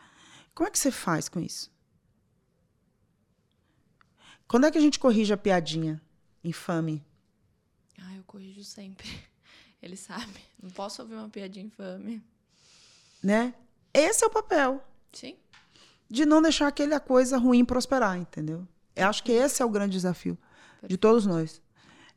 [0.55, 1.73] Como é que você faz com isso?
[4.47, 6.01] Quando é que a gente corrige a piadinha
[6.43, 7.05] infame?
[8.01, 9.09] Ah, eu corrijo sempre.
[9.83, 10.41] Ele sabe.
[10.63, 12.23] Não posso ouvir uma piadinha infame.
[13.23, 13.55] Né?
[13.93, 14.83] Esse é o papel.
[15.15, 15.37] Sim.
[16.09, 18.67] De não deixar aquela coisa ruim prosperar, entendeu?
[18.95, 20.91] Eu acho que esse é o grande desafio Perfeito.
[20.91, 21.63] de todos nós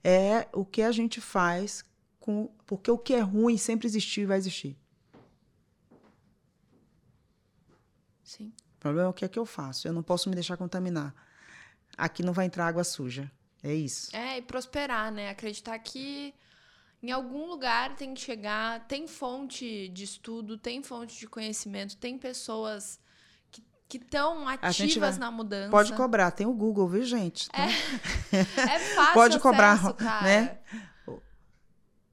[0.03, 1.83] é o que a gente faz
[2.19, 2.49] com.
[2.65, 4.77] Porque o que é ruim sempre existiu e vai existir.
[8.23, 8.53] Sim.
[8.75, 9.87] O problema é o que é que eu faço.
[9.87, 11.13] Eu não posso me deixar contaminar.
[11.97, 13.31] Aqui não vai entrar água suja.
[13.63, 14.15] É isso.
[14.15, 15.29] É, e prosperar, né?
[15.29, 16.33] Acreditar que
[17.07, 22.17] em algum lugar tem que chegar, tem fonte de estudo, tem fonte de conhecimento, tem
[22.17, 22.99] pessoas
[23.87, 25.71] que estão ativas na mudança.
[25.71, 27.47] Pode cobrar, tem o Google, viu, gente?
[27.53, 27.67] É,
[28.35, 29.13] é fácil.
[29.13, 30.59] pode cobrar, acesso, né?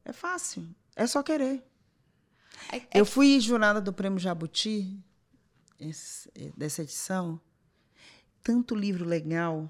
[0.04, 1.66] É fácil, é só querer.
[2.70, 2.88] É, é...
[2.94, 4.96] Eu fui jurada do Prêmio Jabuti
[5.80, 7.40] esse, dessa edição.
[8.44, 9.68] Tanto livro legal.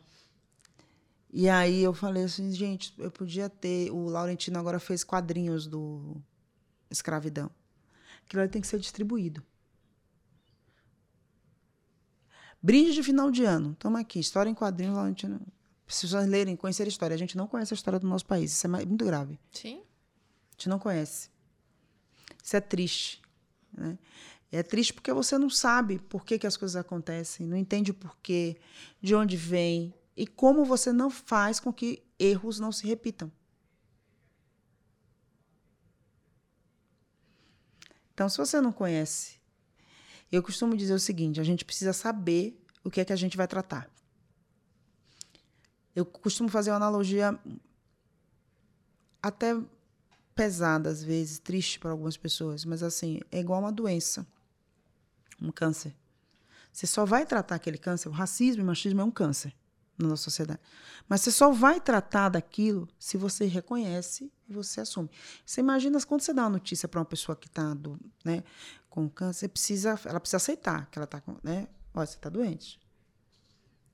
[1.36, 3.90] E aí eu falei assim, gente, eu podia ter.
[3.90, 6.22] O Laurentino agora fez quadrinhos do
[6.88, 7.50] escravidão.
[8.24, 9.42] Aquilo ali tem que ser distribuído.
[12.62, 13.74] Brinde de final de ano.
[13.80, 15.40] Toma aqui, história em quadrinhos, Laurentino.
[15.84, 17.14] Precisam lerem, conhecer a história.
[17.14, 18.52] A gente não conhece a história do nosso país.
[18.52, 19.36] Isso é muito grave.
[19.50, 19.78] Sim.
[19.78, 21.30] A gente não conhece.
[22.44, 23.20] Isso é triste.
[23.72, 23.98] Né?
[24.52, 27.94] É triste porque você não sabe por que, que as coisas acontecem, não entende o
[27.94, 28.56] porquê,
[29.02, 33.30] de onde vem e como você não faz com que erros não se repitam.
[38.12, 39.40] Então, se você não conhece,
[40.30, 43.36] eu costumo dizer o seguinte: a gente precisa saber o que é que a gente
[43.36, 43.90] vai tratar.
[45.94, 47.38] Eu costumo fazer uma analogia
[49.22, 49.56] até
[50.34, 54.26] pesada às vezes, triste para algumas pessoas, mas assim, é igual uma doença,
[55.40, 55.94] um câncer.
[56.72, 59.54] Você só vai tratar aquele câncer, o racismo e o machismo é um câncer
[59.98, 60.60] na nossa sociedade.
[61.08, 65.10] Mas você só vai tratar daquilo se você reconhece e você assume.
[65.44, 67.74] Você imagina quando você dá uma notícia para uma pessoa que está
[68.24, 68.42] né,
[68.88, 71.68] com câncer, precisa, ela precisa aceitar que ela está com, né?
[71.94, 72.80] Olha, você está doente.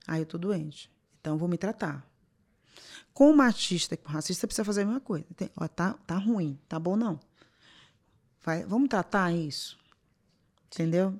[0.07, 0.91] Ah, eu estou doente.
[1.21, 2.07] Então vou me tratar.
[3.13, 5.27] Com o machista e com o racista, precisa fazer a mesma coisa.
[5.37, 7.21] Tem, ó, tá, tá ruim, tá bom não.
[8.43, 9.79] Vai, vamos tratar isso.
[10.67, 11.19] Entendeu?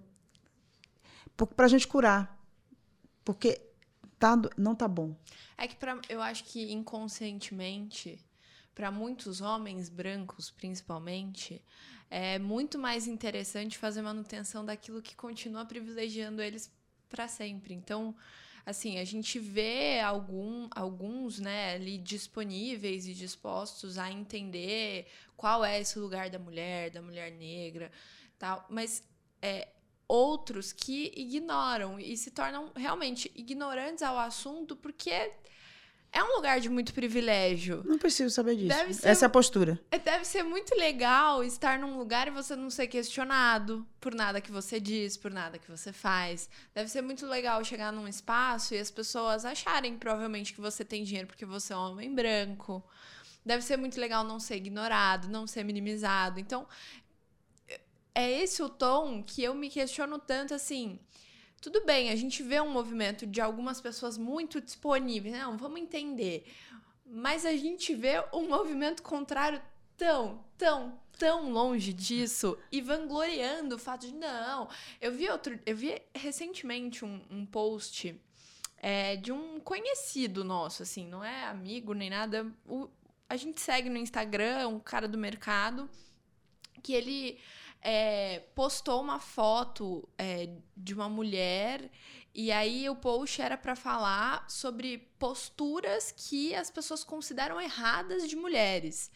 [1.57, 2.39] Para a gente curar.
[3.25, 3.70] Porque
[4.21, 5.17] tá, não tá bom.
[5.57, 8.23] É que pra, eu acho que inconscientemente,
[8.75, 11.65] para muitos homens brancos, principalmente,
[12.11, 16.71] é muito mais interessante fazer manutenção daquilo que continua privilegiando eles
[17.09, 17.73] para sempre.
[17.75, 18.15] Então,
[18.65, 25.07] assim, a gente vê algum, alguns, né, ali disponíveis e dispostos a entender
[25.37, 27.91] qual é esse lugar da mulher, da mulher negra,
[28.39, 29.03] tal, mas
[29.41, 29.69] é,
[30.11, 35.31] outros que ignoram e se tornam realmente ignorantes ao assunto porque
[36.13, 37.85] é um lugar de muito privilégio.
[37.87, 39.07] Não preciso saber disso.
[39.07, 39.81] Essa é a postura.
[39.89, 44.41] É, deve ser muito legal estar num lugar e você não ser questionado por nada
[44.41, 46.51] que você diz, por nada que você faz.
[46.75, 51.05] Deve ser muito legal chegar num espaço e as pessoas acharem provavelmente que você tem
[51.05, 52.83] dinheiro porque você é um homem branco.
[53.47, 56.41] Deve ser muito legal não ser ignorado, não ser minimizado.
[56.41, 56.67] Então,
[58.15, 60.99] é esse o tom que eu me questiono tanto assim.
[61.61, 66.47] Tudo bem, a gente vê um movimento de algumas pessoas muito disponíveis, não, vamos entender.
[67.05, 69.61] Mas a gente vê um movimento contrário
[69.97, 74.69] tão, tão, tão longe disso e vangloriando o fato de não.
[75.01, 78.19] Eu vi outro, eu vi recentemente um, um post
[78.79, 82.51] é, de um conhecido nosso, assim, não é amigo nem nada.
[82.67, 82.89] O,
[83.29, 85.91] a gente segue no Instagram, um cara do mercado,
[86.83, 87.39] que ele
[87.83, 91.91] é, postou uma foto é, de uma mulher
[92.35, 98.37] e aí o post era para falar sobre posturas que as pessoas consideram erradas de
[98.37, 99.11] mulheres.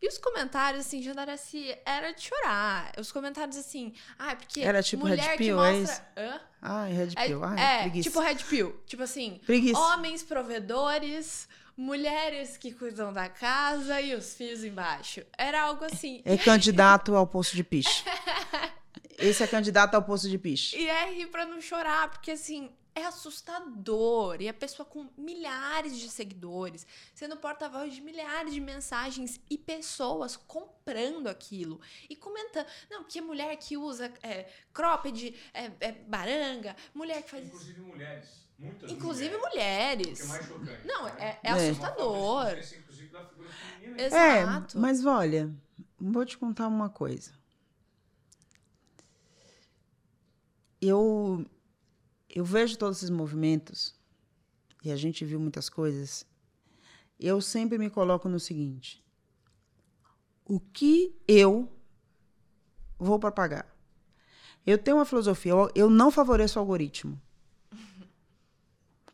[0.00, 2.92] E os comentários, assim, Jandaraci, era de chorar.
[2.98, 5.74] Os comentários, assim, ah, porque Era tipo mulher Red Pill, mostra...
[5.74, 6.02] é isso?
[6.16, 6.40] Hã?
[6.60, 7.44] Ai, Red Pill.
[7.44, 8.10] Ai, é, preguiça.
[8.10, 8.82] tipo Red Pill.
[8.86, 9.78] Tipo assim, Preguiça.
[9.78, 15.22] homens provedores, mulheres que cuidam da casa e os filhos embaixo.
[15.36, 16.22] Era algo assim.
[16.24, 18.04] É candidato ao posto de piche.
[19.18, 20.76] Esse é candidato ao posto de piche.
[20.76, 24.40] E é rir pra não chorar, porque assim, é assustador.
[24.40, 30.36] E a pessoa com milhares de seguidores, sendo porta-voz de milhares de mensagens e pessoas
[30.36, 32.66] comprando aquilo e comentando.
[32.90, 38.43] Não, que mulher que usa é, cropped, é, é baranga, mulher que faz Inclusive mulheres.
[38.58, 40.20] Muitas Inclusive mulheres.
[40.20, 40.20] mulheres.
[40.20, 40.86] O que é mais chocante.
[40.86, 41.14] Não, né?
[41.18, 41.50] é, é É.
[41.70, 42.50] assustador.
[42.52, 44.02] Inclusive da figura feminina.
[44.02, 44.76] Exato.
[44.78, 45.54] É, mas olha,
[45.98, 47.32] vou te contar uma coisa.
[50.80, 51.44] Eu,
[52.28, 53.94] eu vejo todos esses movimentos,
[54.84, 56.26] e a gente viu muitas coisas,
[57.18, 59.02] eu sempre me coloco no seguinte:
[60.44, 61.70] o que eu
[62.98, 63.66] vou propagar?
[64.66, 67.20] Eu tenho uma filosofia, eu, eu não favoreço o algoritmo.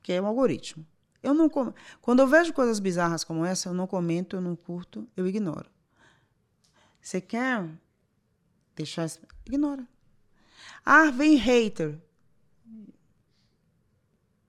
[0.02, 0.86] Que é um algoritmo.
[1.22, 4.56] Eu não com- Quando eu vejo coisas bizarras como essa, eu não comento, eu não
[4.56, 5.68] curto, eu ignoro.
[7.00, 7.68] Você quer
[8.74, 9.08] deixar.
[9.46, 9.86] Ignora.
[10.84, 11.98] Ah, vem hater.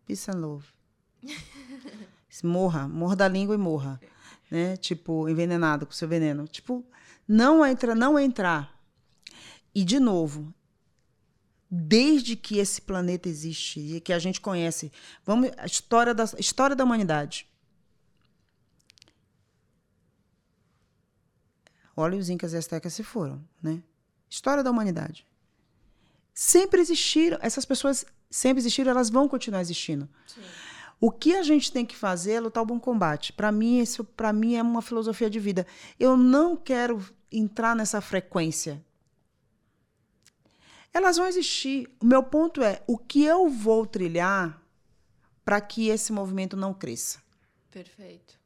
[0.06, 0.68] Peace and love.
[2.44, 4.00] Morra, morra da língua e morra.
[4.50, 4.78] Né?
[4.78, 6.48] Tipo, envenenado com seu veneno.
[6.48, 6.86] Tipo,
[7.28, 8.74] não entra, não entrar.
[9.76, 10.54] E, de novo,
[11.74, 14.92] desde que esse planeta existe e que a gente conhece,
[15.26, 17.48] vamos a história da história da humanidade.
[21.96, 23.82] Olha, os incas e astecas se foram, né?
[24.30, 25.26] História da humanidade.
[26.34, 30.10] Sempre existiram, essas pessoas sempre existiram, elas vão continuar existindo.
[30.28, 30.42] Sim.
[31.00, 33.34] O que a gente tem que fazer é lutar o bom combate.
[33.34, 35.66] Para mim, isso para mim é uma filosofia de vida.
[36.00, 38.84] Eu não quero entrar nessa frequência.
[40.94, 41.90] Elas vão existir.
[42.00, 44.62] O meu ponto é o que eu vou trilhar
[45.44, 47.22] para que esse movimento não cresça.
[47.70, 48.40] Perfeito.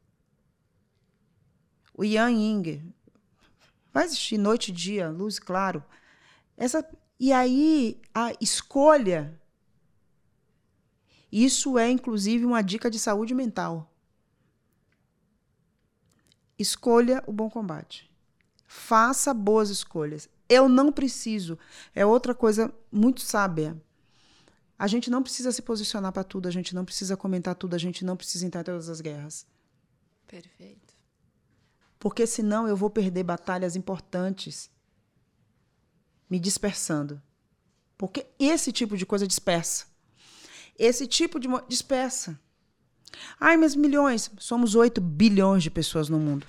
[1.92, 2.94] O Yang Ying
[3.92, 5.82] vai existir noite e dia, luz claro.
[6.56, 6.86] Essa
[7.18, 9.40] e aí a escolha
[11.30, 13.92] isso é inclusive uma dica de saúde mental.
[16.58, 18.10] Escolha o bom combate.
[18.66, 20.28] Faça boas escolhas.
[20.48, 21.58] Eu não preciso.
[21.94, 23.76] É outra coisa muito sábia.
[24.78, 27.78] A gente não precisa se posicionar para tudo, a gente não precisa comentar tudo, a
[27.78, 29.46] gente não precisa entrar em todas as guerras.
[30.26, 30.94] Perfeito.
[31.98, 34.70] Porque senão eu vou perder batalhas importantes
[36.28, 37.22] me dispersando.
[37.96, 39.86] Porque esse tipo de coisa dispersa.
[40.78, 42.38] Esse tipo de dispersa.
[43.40, 46.46] Ai, mas milhões, somos 8 bilhões de pessoas no mundo.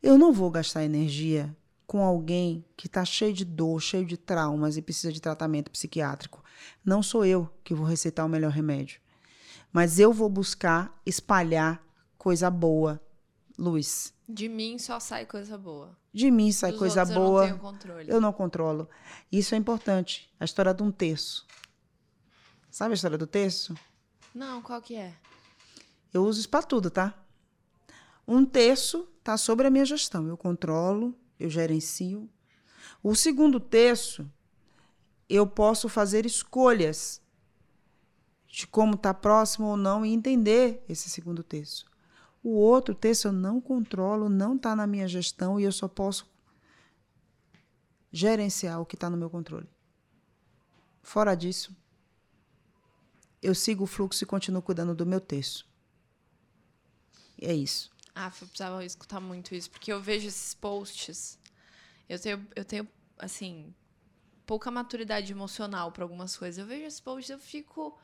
[0.00, 1.54] Eu não vou gastar energia
[1.88, 6.44] com alguém que está cheio de dor, cheio de traumas e precisa de tratamento psiquiátrico.
[6.84, 9.00] Não sou eu que vou receitar o melhor remédio.
[9.72, 11.82] Mas eu vou buscar espalhar
[12.18, 13.00] coisa boa,
[13.58, 14.12] luz.
[14.28, 15.96] De mim só sai coisa boa.
[16.12, 17.44] De mim sai Dos coisa boa.
[17.44, 18.10] Eu não tenho controle.
[18.10, 18.90] Eu não controlo.
[19.32, 20.30] Isso é importante.
[20.38, 21.46] A história de um terço.
[22.70, 23.74] Sabe a história do terço?
[24.34, 25.14] Não, qual que é?
[26.12, 27.14] Eu uso isso para tudo, tá?
[28.26, 30.28] Um terço está sobre a minha gestão.
[30.28, 32.28] Eu controlo, eu gerencio.
[33.02, 34.28] O segundo terço,
[35.28, 37.20] eu posso fazer escolhas
[38.46, 41.86] de como está próximo ou não e entender esse segundo terço.
[42.42, 46.30] O outro terço eu não controlo, não está na minha gestão e eu só posso
[48.10, 49.68] gerenciar o que está no meu controle.
[51.02, 51.76] Fora disso,
[53.42, 55.68] eu sigo o fluxo e continuo cuidando do meu terço.
[57.40, 57.90] É isso.
[58.20, 61.38] Ah, eu precisava escutar muito isso, porque eu vejo esses posts.
[62.08, 63.72] Eu tenho, eu tenho assim,
[64.44, 66.58] pouca maturidade emocional para algumas coisas.
[66.58, 67.96] Eu vejo esses posts, eu fico.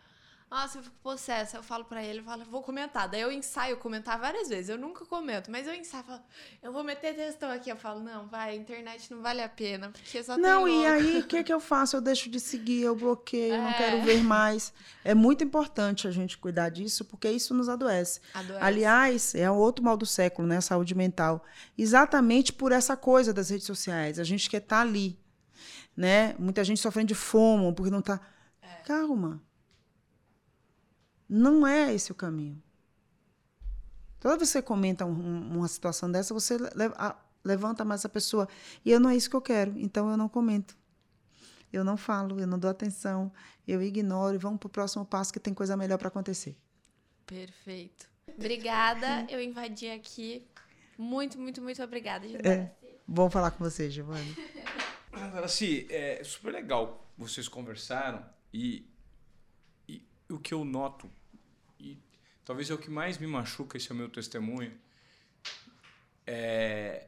[0.50, 1.56] Nossa, eu fico possessa.
[1.56, 3.08] Eu falo pra ele, eu falo, vou comentar.
[3.08, 4.68] Daí eu ensaio comentar várias vezes.
[4.68, 6.20] Eu nunca comento, mas eu ensaio, falo,
[6.62, 7.70] eu vou meter textão aqui.
[7.70, 11.18] Eu falo, não, vai, a internet não vale a pena, porque só Não, e aí
[11.18, 11.96] o que, que eu faço?
[11.96, 13.74] Eu deixo de seguir, eu bloqueio, eu não É.
[13.74, 14.72] quero ver mais.
[15.02, 18.20] É muito importante a gente cuidar disso, porque isso nos adoece.
[18.32, 18.62] Adoece.
[18.64, 20.58] Aliás, é outro mal do século, né?
[20.58, 21.44] A saúde mental.
[21.76, 24.20] Exatamente por essa coisa das redes sociais.
[24.20, 25.18] A gente quer estar ali.
[25.96, 26.34] Né?
[26.38, 28.20] Muita gente sofrendo de fomo, porque não está.
[28.84, 29.40] Calma.
[31.28, 32.62] Não é esse o caminho.
[34.20, 38.04] Toda vez que você comenta um- um- uma situação dessa, você le- a- levanta mais
[38.04, 38.48] a pessoa.
[38.84, 40.76] E eu não é isso que eu quero, então eu não comento.
[41.72, 43.32] Eu não falo, eu não dou atenção,
[43.66, 46.56] eu ignoro e vamos para o próximo passo que tem coisa melhor para acontecer.
[47.26, 48.08] Perfeito.
[48.36, 50.46] Obrigada, eu invadi aqui.
[50.96, 52.48] Muito, muito, muito obrigada, Gilberto.
[52.48, 52.72] É.
[53.06, 54.34] Bom falar com você, Giovanni.
[55.12, 58.88] Agora, assim, é super legal vocês conversaram e
[60.34, 61.10] o que eu noto,
[61.78, 61.98] e
[62.44, 64.76] talvez é o que mais me machuca, esse é o meu testemunho,
[66.26, 67.06] é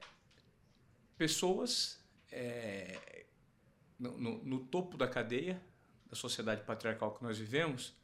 [1.17, 1.99] pessoas
[2.31, 3.25] é,
[3.99, 5.61] no, no- no topo da cadeia
[6.11, 7.95] da sociedade patriarcal que nós vivemos,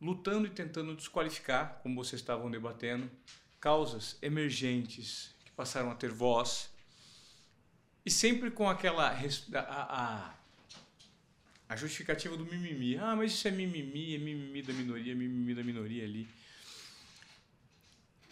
[0.00, 3.08] lutando e tentando desqualificar, como vocês estavam debatendo,
[3.60, 6.70] causas emergentes que passaram a ter voz,
[8.04, 9.14] e sempre com aquela a,
[9.60, 10.34] a,
[11.72, 12.96] a justificativa do mimimi.
[12.96, 16.28] Ah, mas isso é mimimi, é mimimi da minoria, mimimi da minoria ali.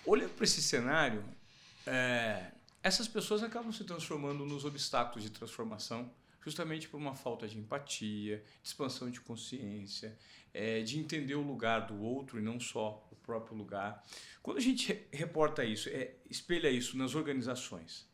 [0.04, 1.24] Olhando para esse cenário,
[1.86, 6.12] é, essas pessoas acabam se transformando nos obstáculos de transformação,
[6.44, 10.16] justamente por uma falta de empatia, de expansão de consciência,
[10.52, 14.04] é, de entender o lugar do outro e não só o próprio lugar.
[14.42, 18.08] Quando a gente re- reporta isso, é, espelha isso nas organizações,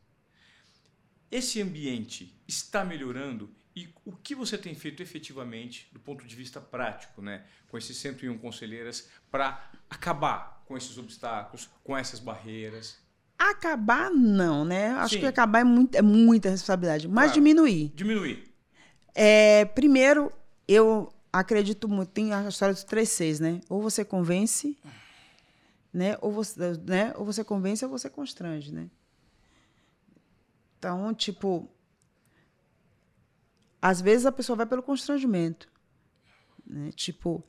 [1.31, 6.59] esse ambiente está melhorando e o que você tem feito efetivamente do ponto de vista
[6.59, 12.97] prático, né, com esses 101 conselheiras para acabar com esses obstáculos, com essas barreiras,
[13.39, 14.89] Acabar, não, né?
[14.93, 15.19] Acho Sim.
[15.19, 17.33] que acabar é, muito, é muita responsabilidade, mas Claro.
[17.35, 17.91] diminuir.
[17.93, 18.51] diminuir.
[19.13, 20.31] É, primeiro,
[20.67, 23.61] eu acredito muito, tem a história dos três Cs, né?
[23.69, 24.75] Ou você convence,
[25.93, 26.17] né?
[26.19, 27.13] Ou você, né?
[27.15, 28.89] Ou você convence ou você constrange, né?
[30.79, 31.69] Então, tipo,
[33.81, 35.69] às vezes a pessoa vai pelo constrangimento,
[36.65, 36.91] né?
[36.91, 37.43] Tipo,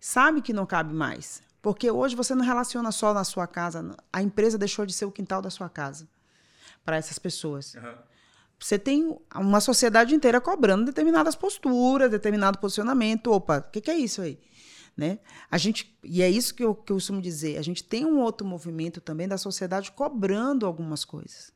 [0.00, 4.22] sabe que não cabe mais, porque hoje você não relaciona só na sua casa, a
[4.22, 6.08] empresa deixou de ser o quintal da sua casa
[6.84, 7.74] para essas pessoas.
[7.76, 7.98] Aham.
[8.58, 13.30] Você tem uma sociedade inteira cobrando determinadas posturas, determinado posicionamento.
[13.30, 14.38] Opa, o que, que é isso aí?
[14.96, 15.18] Né?
[15.50, 18.18] A gente, e é isso que eu, que eu costumo dizer, a gente tem um
[18.18, 21.52] outro movimento também da sociedade cobrando algumas coisas.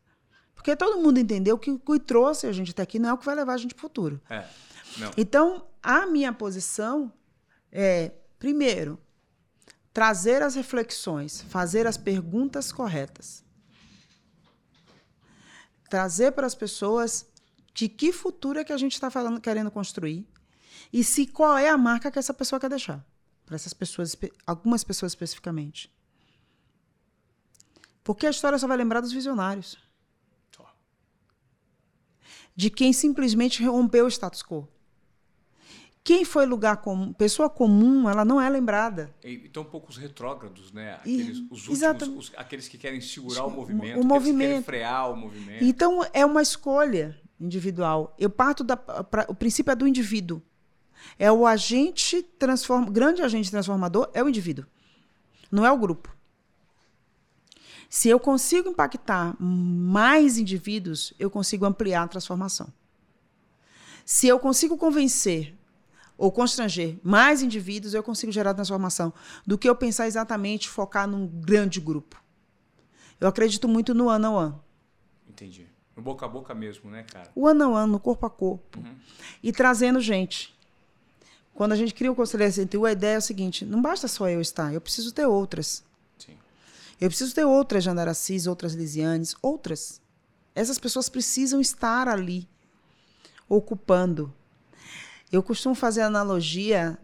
[0.54, 3.18] Porque todo mundo entendeu que o que trouxe a gente até aqui não é o
[3.18, 4.20] que vai levar a gente para o futuro.
[4.28, 4.44] É,
[5.16, 7.12] então, a minha posição
[7.72, 8.98] é, primeiro,
[9.92, 13.44] trazer as reflexões, fazer as perguntas corretas.
[15.88, 17.26] Trazer para as pessoas
[17.74, 20.26] de que futuro é que a gente está falando, querendo construir
[20.92, 23.04] e se qual é a marca que essa pessoa quer deixar
[23.44, 25.92] para essas pessoas, algumas pessoas especificamente.
[28.04, 29.76] Porque a história só vai lembrar dos visionários.
[32.54, 34.68] De quem simplesmente rompeu o status quo.
[36.02, 39.14] Quem foi lugar comum, pessoa comum, ela não é lembrada.
[39.22, 40.94] E tão poucos retrógrados, né?
[40.94, 44.38] Aqueles, e, os últimos, os, aqueles que querem segurar o movimento, o movimento.
[44.38, 45.62] que querem frear o movimento.
[45.62, 48.14] Então é uma escolha individual.
[48.18, 50.42] Eu parto da pra, o princípio é do indivíduo.
[51.18, 54.66] É o agente transform, grande agente transformador é o indivíduo.
[55.50, 56.14] Não é o grupo.
[57.90, 62.72] Se eu consigo impactar mais indivíduos, eu consigo ampliar a transformação.
[64.06, 65.58] Se eu consigo convencer
[66.16, 69.12] ou constranger mais indivíduos, eu consigo gerar transformação
[69.44, 72.22] do que eu pensar exatamente focar num grande grupo.
[73.20, 74.54] Eu acredito muito no one on one.
[75.28, 75.66] Entendi.
[75.96, 77.28] No boca a boca mesmo, né, cara?
[77.34, 78.78] O one on one, no corpo a corpo.
[78.78, 78.94] Uhum.
[79.42, 80.54] E trazendo gente.
[81.52, 84.28] Quando a gente cria o Conselheiro SNTU, a ideia é o seguinte: não basta só
[84.28, 85.89] eu estar, eu preciso ter outras.
[87.00, 90.00] Eu preciso ter outras Jandaracis, outras Lisianes, outras.
[90.54, 92.48] Essas pessoas precisam estar ali,
[93.48, 94.32] ocupando,
[95.32, 96.98] eu costumo fazer analogia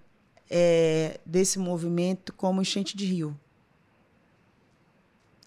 [0.51, 3.39] é, desse movimento como enchente de rio.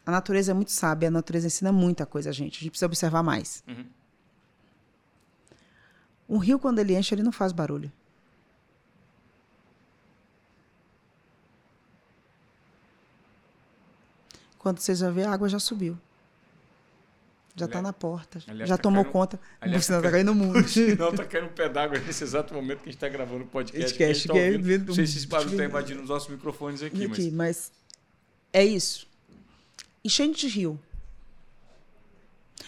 [0.06, 2.58] A natureza é muito sábia, a natureza ensina muita coisa a gente.
[2.58, 3.64] A gente precisa observar mais.
[3.68, 3.86] Uhum.
[6.30, 7.91] Um rio, quando ele enche, ele não faz barulho.
[14.70, 15.97] Quando você já vê, a água já subiu.
[17.55, 18.39] Já está na porta.
[18.47, 19.39] Aliás, já tá tomou caindo, conta.
[19.59, 20.53] Aliás, senão está caindo no mundo.
[20.99, 23.47] Não, está caindo um pé d'água nesse exato momento que a gente está gravando o
[23.47, 23.97] podcast.
[23.97, 26.84] Que, que, tá que é, não sei se esse barulho está invadindo os nossos microfones
[26.84, 27.03] aqui.
[27.03, 27.34] aqui mas...
[27.34, 27.72] mas
[28.53, 29.07] é isso.
[30.05, 30.80] Enchente de rio.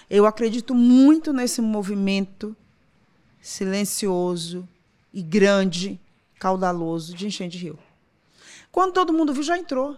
[0.10, 2.58] Eu acredito muito nesse movimento
[3.40, 4.68] silencioso
[5.14, 6.02] e grande,
[6.40, 7.80] caudaloso de enchente de rio.
[8.72, 9.96] Quando todo mundo viu, já entrou.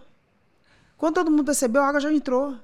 [1.04, 2.58] Quando todo mundo percebeu, a água já entrou.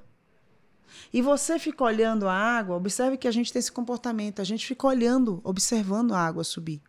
[1.13, 4.65] E você fica olhando a água, observe que a gente tem esse comportamento, a gente
[4.65, 6.81] fica olhando, observando a água subir.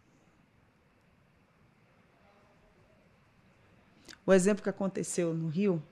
[4.25, 5.83] O exemplo que aconteceu no Rio,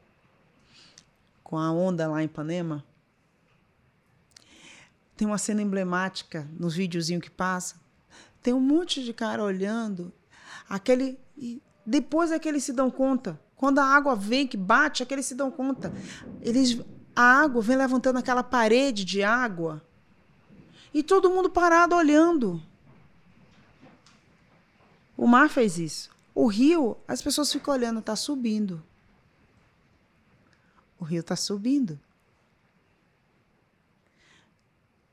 [1.45, 2.83] com a onda lá em Ipanema,
[5.15, 7.79] tem uma cena emblemática nos videozinhos que passa.
[8.43, 10.11] Tem um monte de cara olhando,
[10.67, 13.39] aquele e depois é que eles se dão conta.
[13.61, 15.93] Quando a água vem que bate, é que eles se dão conta.
[16.41, 16.81] Eles
[17.15, 19.85] a água vem levantando aquela parede de água
[20.95, 22.63] e todo mundo parado olhando.
[25.15, 26.11] O mar fez isso.
[26.35, 28.83] O rio, as pessoas ficam olhando, está subindo.
[30.99, 32.01] O rio está subindo.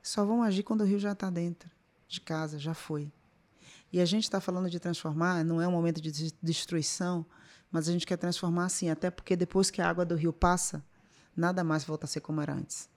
[0.01, 1.69] Só vão agir quando o rio já está dentro
[2.07, 3.11] de casa, já foi.
[3.91, 7.25] E a gente está falando de transformar, não é um momento de destruição,
[7.71, 10.83] mas a gente quer transformar assim, até porque depois que a água do rio passa,
[11.35, 12.89] nada mais volta a ser como era antes.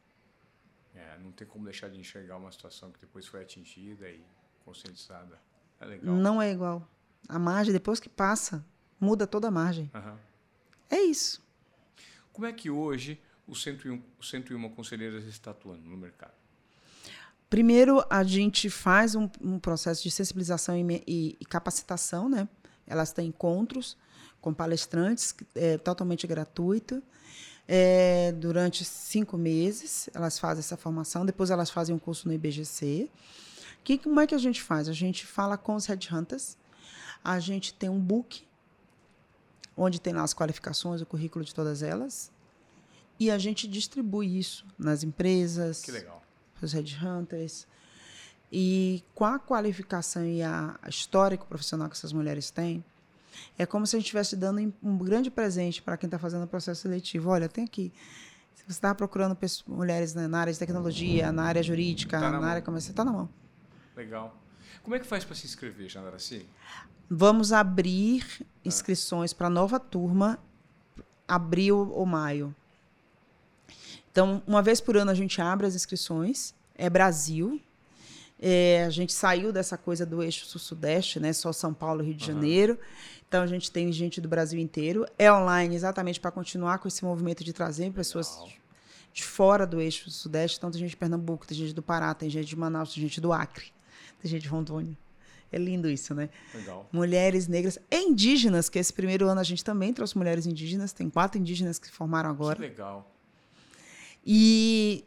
[0.95, 4.25] É, não tem como deixar de enxergar uma situação que depois foi atingida e
[4.65, 5.39] conscientizada.
[5.81, 6.15] É legal.
[6.15, 6.89] Não é igual.
[7.29, 8.65] A margem, depois que passa,
[8.99, 9.91] muda toda a margem.
[9.95, 10.17] Uhum.
[10.89, 11.43] É isso.
[12.33, 16.35] Como é que hoje o 101, o 101 Conselheiras está atuando no mercado?
[17.49, 22.49] Primeiro, a gente faz um, um processo de sensibilização e, e, e, capacitação, né?
[22.87, 23.97] Elas têm encontros
[24.41, 27.03] com palestrantes, é, totalmente gratuito
[27.69, 30.11] é, durante cinco meses.
[30.13, 33.09] Elas fazem essa formação, depois elas fazem um curso no IBGC.
[33.85, 34.89] Que, como é que a gente faz?
[34.89, 36.57] A gente fala com os headhunters,
[37.25, 38.47] a gente tem um book,
[39.77, 42.31] onde tem lá as qualificações, o currículo de todas elas,
[43.19, 45.83] e a gente distribui isso nas empresas,
[46.55, 47.67] para os headhunters.
[48.53, 52.85] E com a qualificação e a histórico profissional que essas mulheres têm,
[53.59, 56.47] é como se a gente estivesse dando um grande presente para quem está fazendo o
[56.47, 57.31] processo seletivo.
[57.31, 57.93] Olha, tem aqui.
[58.55, 62.41] Se você está procurando pessoas, mulheres na área de tecnologia, na área jurídica, tá na,
[62.41, 63.29] na área comercial, está na mão.
[63.97, 64.37] Legal.
[64.83, 66.47] Como é que faz para se inscrever, Jandaraci?
[67.09, 70.39] Vamos abrir inscrições para a nova turma
[71.27, 72.55] abril ou maio.
[74.11, 76.55] Então, uma vez por ano a gente abre as inscrições.
[76.75, 77.61] É Brasil.
[78.43, 81.31] É, a gente saiu dessa coisa do eixo sul-sudeste, né?
[81.33, 82.37] Só São Paulo, Rio de uhum.
[82.37, 82.79] Janeiro.
[83.29, 85.07] Então a gente tem gente do Brasil inteiro.
[85.19, 88.49] É online exatamente para continuar com esse movimento de trazer pessoas Legal.
[89.13, 90.57] de fora do eixo sudeste.
[90.57, 93.21] Então tem gente de Pernambuco, tem gente do Pará, tem gente de Manaus, tem gente
[93.21, 93.67] do Acre,
[94.21, 94.97] tem gente de Rondônia.
[95.53, 96.31] É lindo isso, né?
[96.55, 96.89] Legal.
[96.91, 100.93] Mulheres negras e indígenas, que esse primeiro ano a gente também trouxe mulheres indígenas.
[100.93, 102.57] Tem quatro indígenas que se formaram agora.
[102.57, 103.11] Que legal.
[104.25, 105.05] E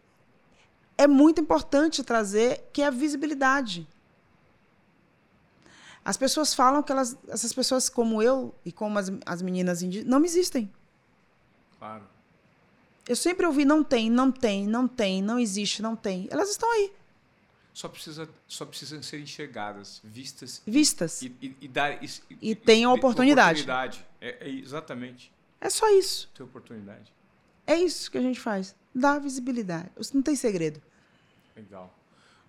[0.98, 3.88] é muito importante trazer que é a visibilidade.
[6.06, 10.10] As pessoas falam que elas, essas pessoas como eu e como as, as meninas indígenas
[10.10, 10.72] não existem.
[11.80, 12.04] Claro.
[13.08, 16.28] Eu sempre ouvi não tem, não tem, não tem, não existe, não tem.
[16.30, 16.92] Elas estão aí.
[17.74, 20.62] Só, precisa, só precisam ser enxergadas, vistas.
[20.66, 21.22] Vistas.
[21.22, 22.04] E, e, e dar.
[22.04, 22.10] E,
[22.42, 23.62] e tem a oportunidade.
[23.62, 24.06] oportunidade.
[24.22, 25.34] É, é, exatamente.
[25.60, 26.30] É só isso.
[26.36, 27.12] Ter oportunidade.
[27.66, 28.76] É isso que a gente faz.
[28.94, 29.90] Dar visibilidade.
[30.14, 30.82] Não tem segredo.
[31.56, 31.94] Legal.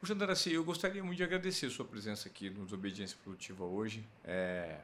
[0.02, 4.06] O Jandaraci, eu gostaria muito de agradecer a sua presença aqui no Desobediência Produtiva hoje.
[4.22, 4.80] É,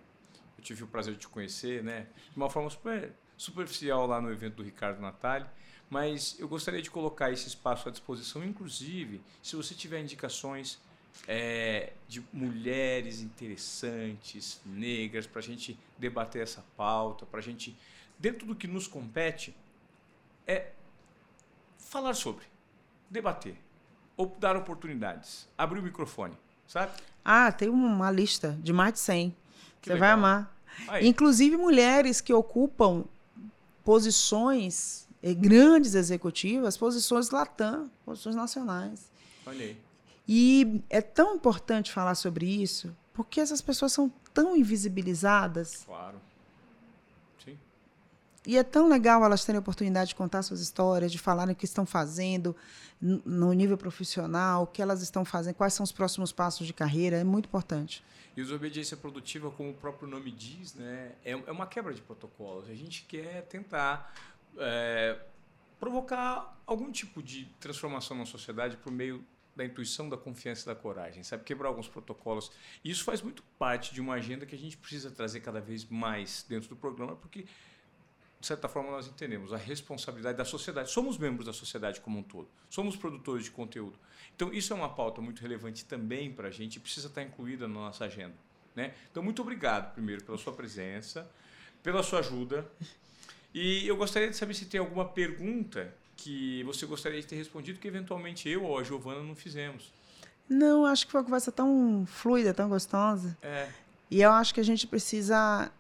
[0.56, 2.06] eu tive o prazer de te conhecer, né?
[2.30, 5.50] De uma forma super superficial lá no evento do Ricardo Natália,
[5.88, 10.78] mas eu gostaria de colocar esse espaço à disposição, inclusive, se você tiver indicações
[11.26, 17.76] é, de mulheres interessantes, negras, para a gente debater essa pauta, para a gente,
[18.18, 19.56] dentro do que nos compete,
[20.46, 20.72] é
[21.88, 22.44] falar sobre,
[23.08, 23.56] debater
[24.16, 25.48] ou dar oportunidades.
[25.56, 26.36] Abrir o microfone,
[26.66, 26.92] sabe?
[27.24, 29.36] Ah, tem uma lista de mais de 100.
[29.80, 30.00] Que Você legal.
[30.00, 30.56] vai amar.
[30.88, 31.06] Aí.
[31.06, 33.04] Inclusive mulheres que ocupam
[33.84, 39.10] posições eh, grandes executivas, posições latam, posições nacionais.
[39.46, 39.76] Olha aí.
[40.28, 45.82] E é tão importante falar sobre isso, porque essas pessoas são tão invisibilizadas.
[45.84, 46.20] Claro.
[48.50, 51.56] E é tão legal elas terem a oportunidade de contar suas histórias, de falarem o
[51.56, 52.56] que estão fazendo
[53.00, 57.18] no nível profissional, o que elas estão fazendo, quais são os próximos passos de carreira,
[57.18, 58.02] é muito importante.
[58.36, 62.68] E desobediência produtiva, como o próprio nome diz, né, é, é uma quebra de protocolos.
[62.68, 64.12] A gente quer tentar
[64.58, 65.16] é,
[65.78, 69.24] provocar algum tipo de transformação na sociedade por meio
[69.54, 71.44] da intuição, da confiança e da coragem, sabe?
[71.44, 72.50] Quebrar alguns protocolos.
[72.82, 75.84] E isso faz muito parte de uma agenda que a gente precisa trazer cada vez
[75.84, 77.46] mais dentro do programa, porque
[78.40, 80.90] de certa forma, nós entendemos a responsabilidade da sociedade.
[80.90, 82.48] Somos membros da sociedade como um todo.
[82.70, 83.98] Somos produtores de conteúdo.
[84.34, 87.68] Então, isso é uma pauta muito relevante também para a gente e precisa estar incluída
[87.68, 88.34] na nossa agenda.
[88.74, 88.94] Né?
[89.10, 91.30] Então, muito obrigado, primeiro, pela sua presença,
[91.82, 92.66] pela sua ajuda.
[93.52, 97.78] E eu gostaria de saber se tem alguma pergunta que você gostaria de ter respondido
[97.78, 99.92] que, eventualmente, eu ou a Giovana não fizemos.
[100.48, 103.36] Não, acho que foi uma conversa tão fluida, tão gostosa.
[103.42, 103.68] É.
[104.10, 105.70] E eu acho que a gente precisa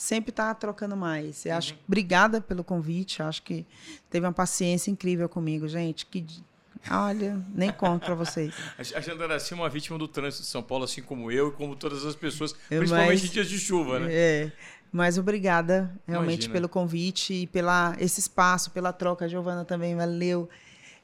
[0.00, 1.44] sempre está trocando mais.
[1.44, 1.58] Eu uhum.
[1.58, 3.22] acho, obrigada pelo convite.
[3.22, 3.66] Acho que
[4.08, 6.06] teve uma paciência incrível comigo, gente.
[6.06, 6.24] Que
[6.90, 8.54] olha, nem conto para vocês.
[8.94, 11.76] A Jandaraci é uma vítima do trânsito de São Paulo, assim como eu e como
[11.76, 14.08] todas as pessoas, principalmente em dias de chuva, né?
[14.10, 14.52] É.
[14.90, 16.54] Mas obrigada realmente Imagina.
[16.54, 19.28] pelo convite e pela esse espaço, pela troca.
[19.28, 20.48] Giovana também valeu.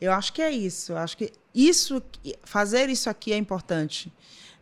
[0.01, 0.93] Eu acho que é isso.
[0.93, 2.03] Eu acho que isso,
[2.45, 4.11] fazer isso aqui é importante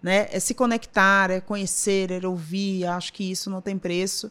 [0.05, 0.28] né?
[0.31, 2.85] É se conectar, é conhecer, é ouvir.
[2.85, 4.31] Acho que isso não tem preço.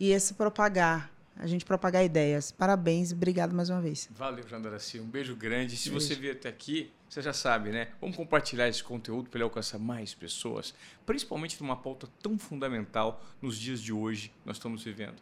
[0.00, 2.50] E esse propagar, a gente propagar ideias.
[2.50, 4.08] Parabéns, obrigado mais uma vez.
[4.12, 4.98] Valeu, Jandaraci.
[4.98, 5.76] Um beijo grande.
[5.76, 6.06] Se beijo.
[6.06, 7.88] você vier até aqui, você já sabe, né?
[8.00, 10.74] Vamos compartilhar esse conteúdo para ele alcançar mais pessoas,
[11.04, 15.20] principalmente numa pauta tão fundamental nos dias de hoje que nós estamos vivendo.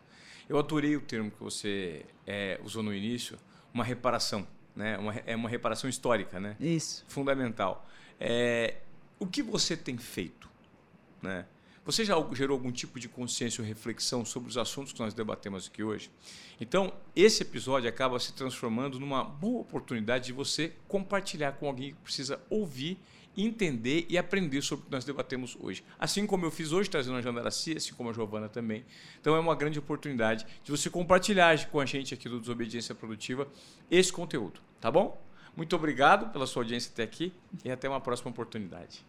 [0.49, 3.37] Eu adorei o termo que você é, usou no início,
[3.75, 4.47] uma reparação,
[4.77, 4.97] né?
[4.97, 6.55] Uma, é uma reparação histórica, né?
[6.61, 7.05] Isso.
[7.09, 7.85] Fundamental.
[8.21, 8.77] É,
[9.19, 10.49] o que você tem feito?
[11.23, 11.45] Né?
[11.89, 15.69] Você já gerou algum tipo de consciência ou reflexão sobre os assuntos que nós debatemos
[15.69, 16.11] aqui hoje?
[16.61, 22.01] Então, esse episódio acaba se transformando numa boa oportunidade de você compartilhar com alguém que
[22.01, 22.99] precisa ouvir,
[23.35, 25.83] entender e aprender sobre o que nós debatemos hoje.
[25.99, 28.85] Assim como eu fiz hoje, trazendo a Jandaracia, assim como a Giovana também.
[29.19, 33.49] Então, é uma grande oportunidade de você compartilhar com a gente aqui do Desobediência Produtiva
[33.91, 35.27] esse conteúdo, tá bom?
[35.59, 37.33] Muito obrigado pela sua audiência até aqui
[37.65, 39.05] e até uma próxima oportunidade.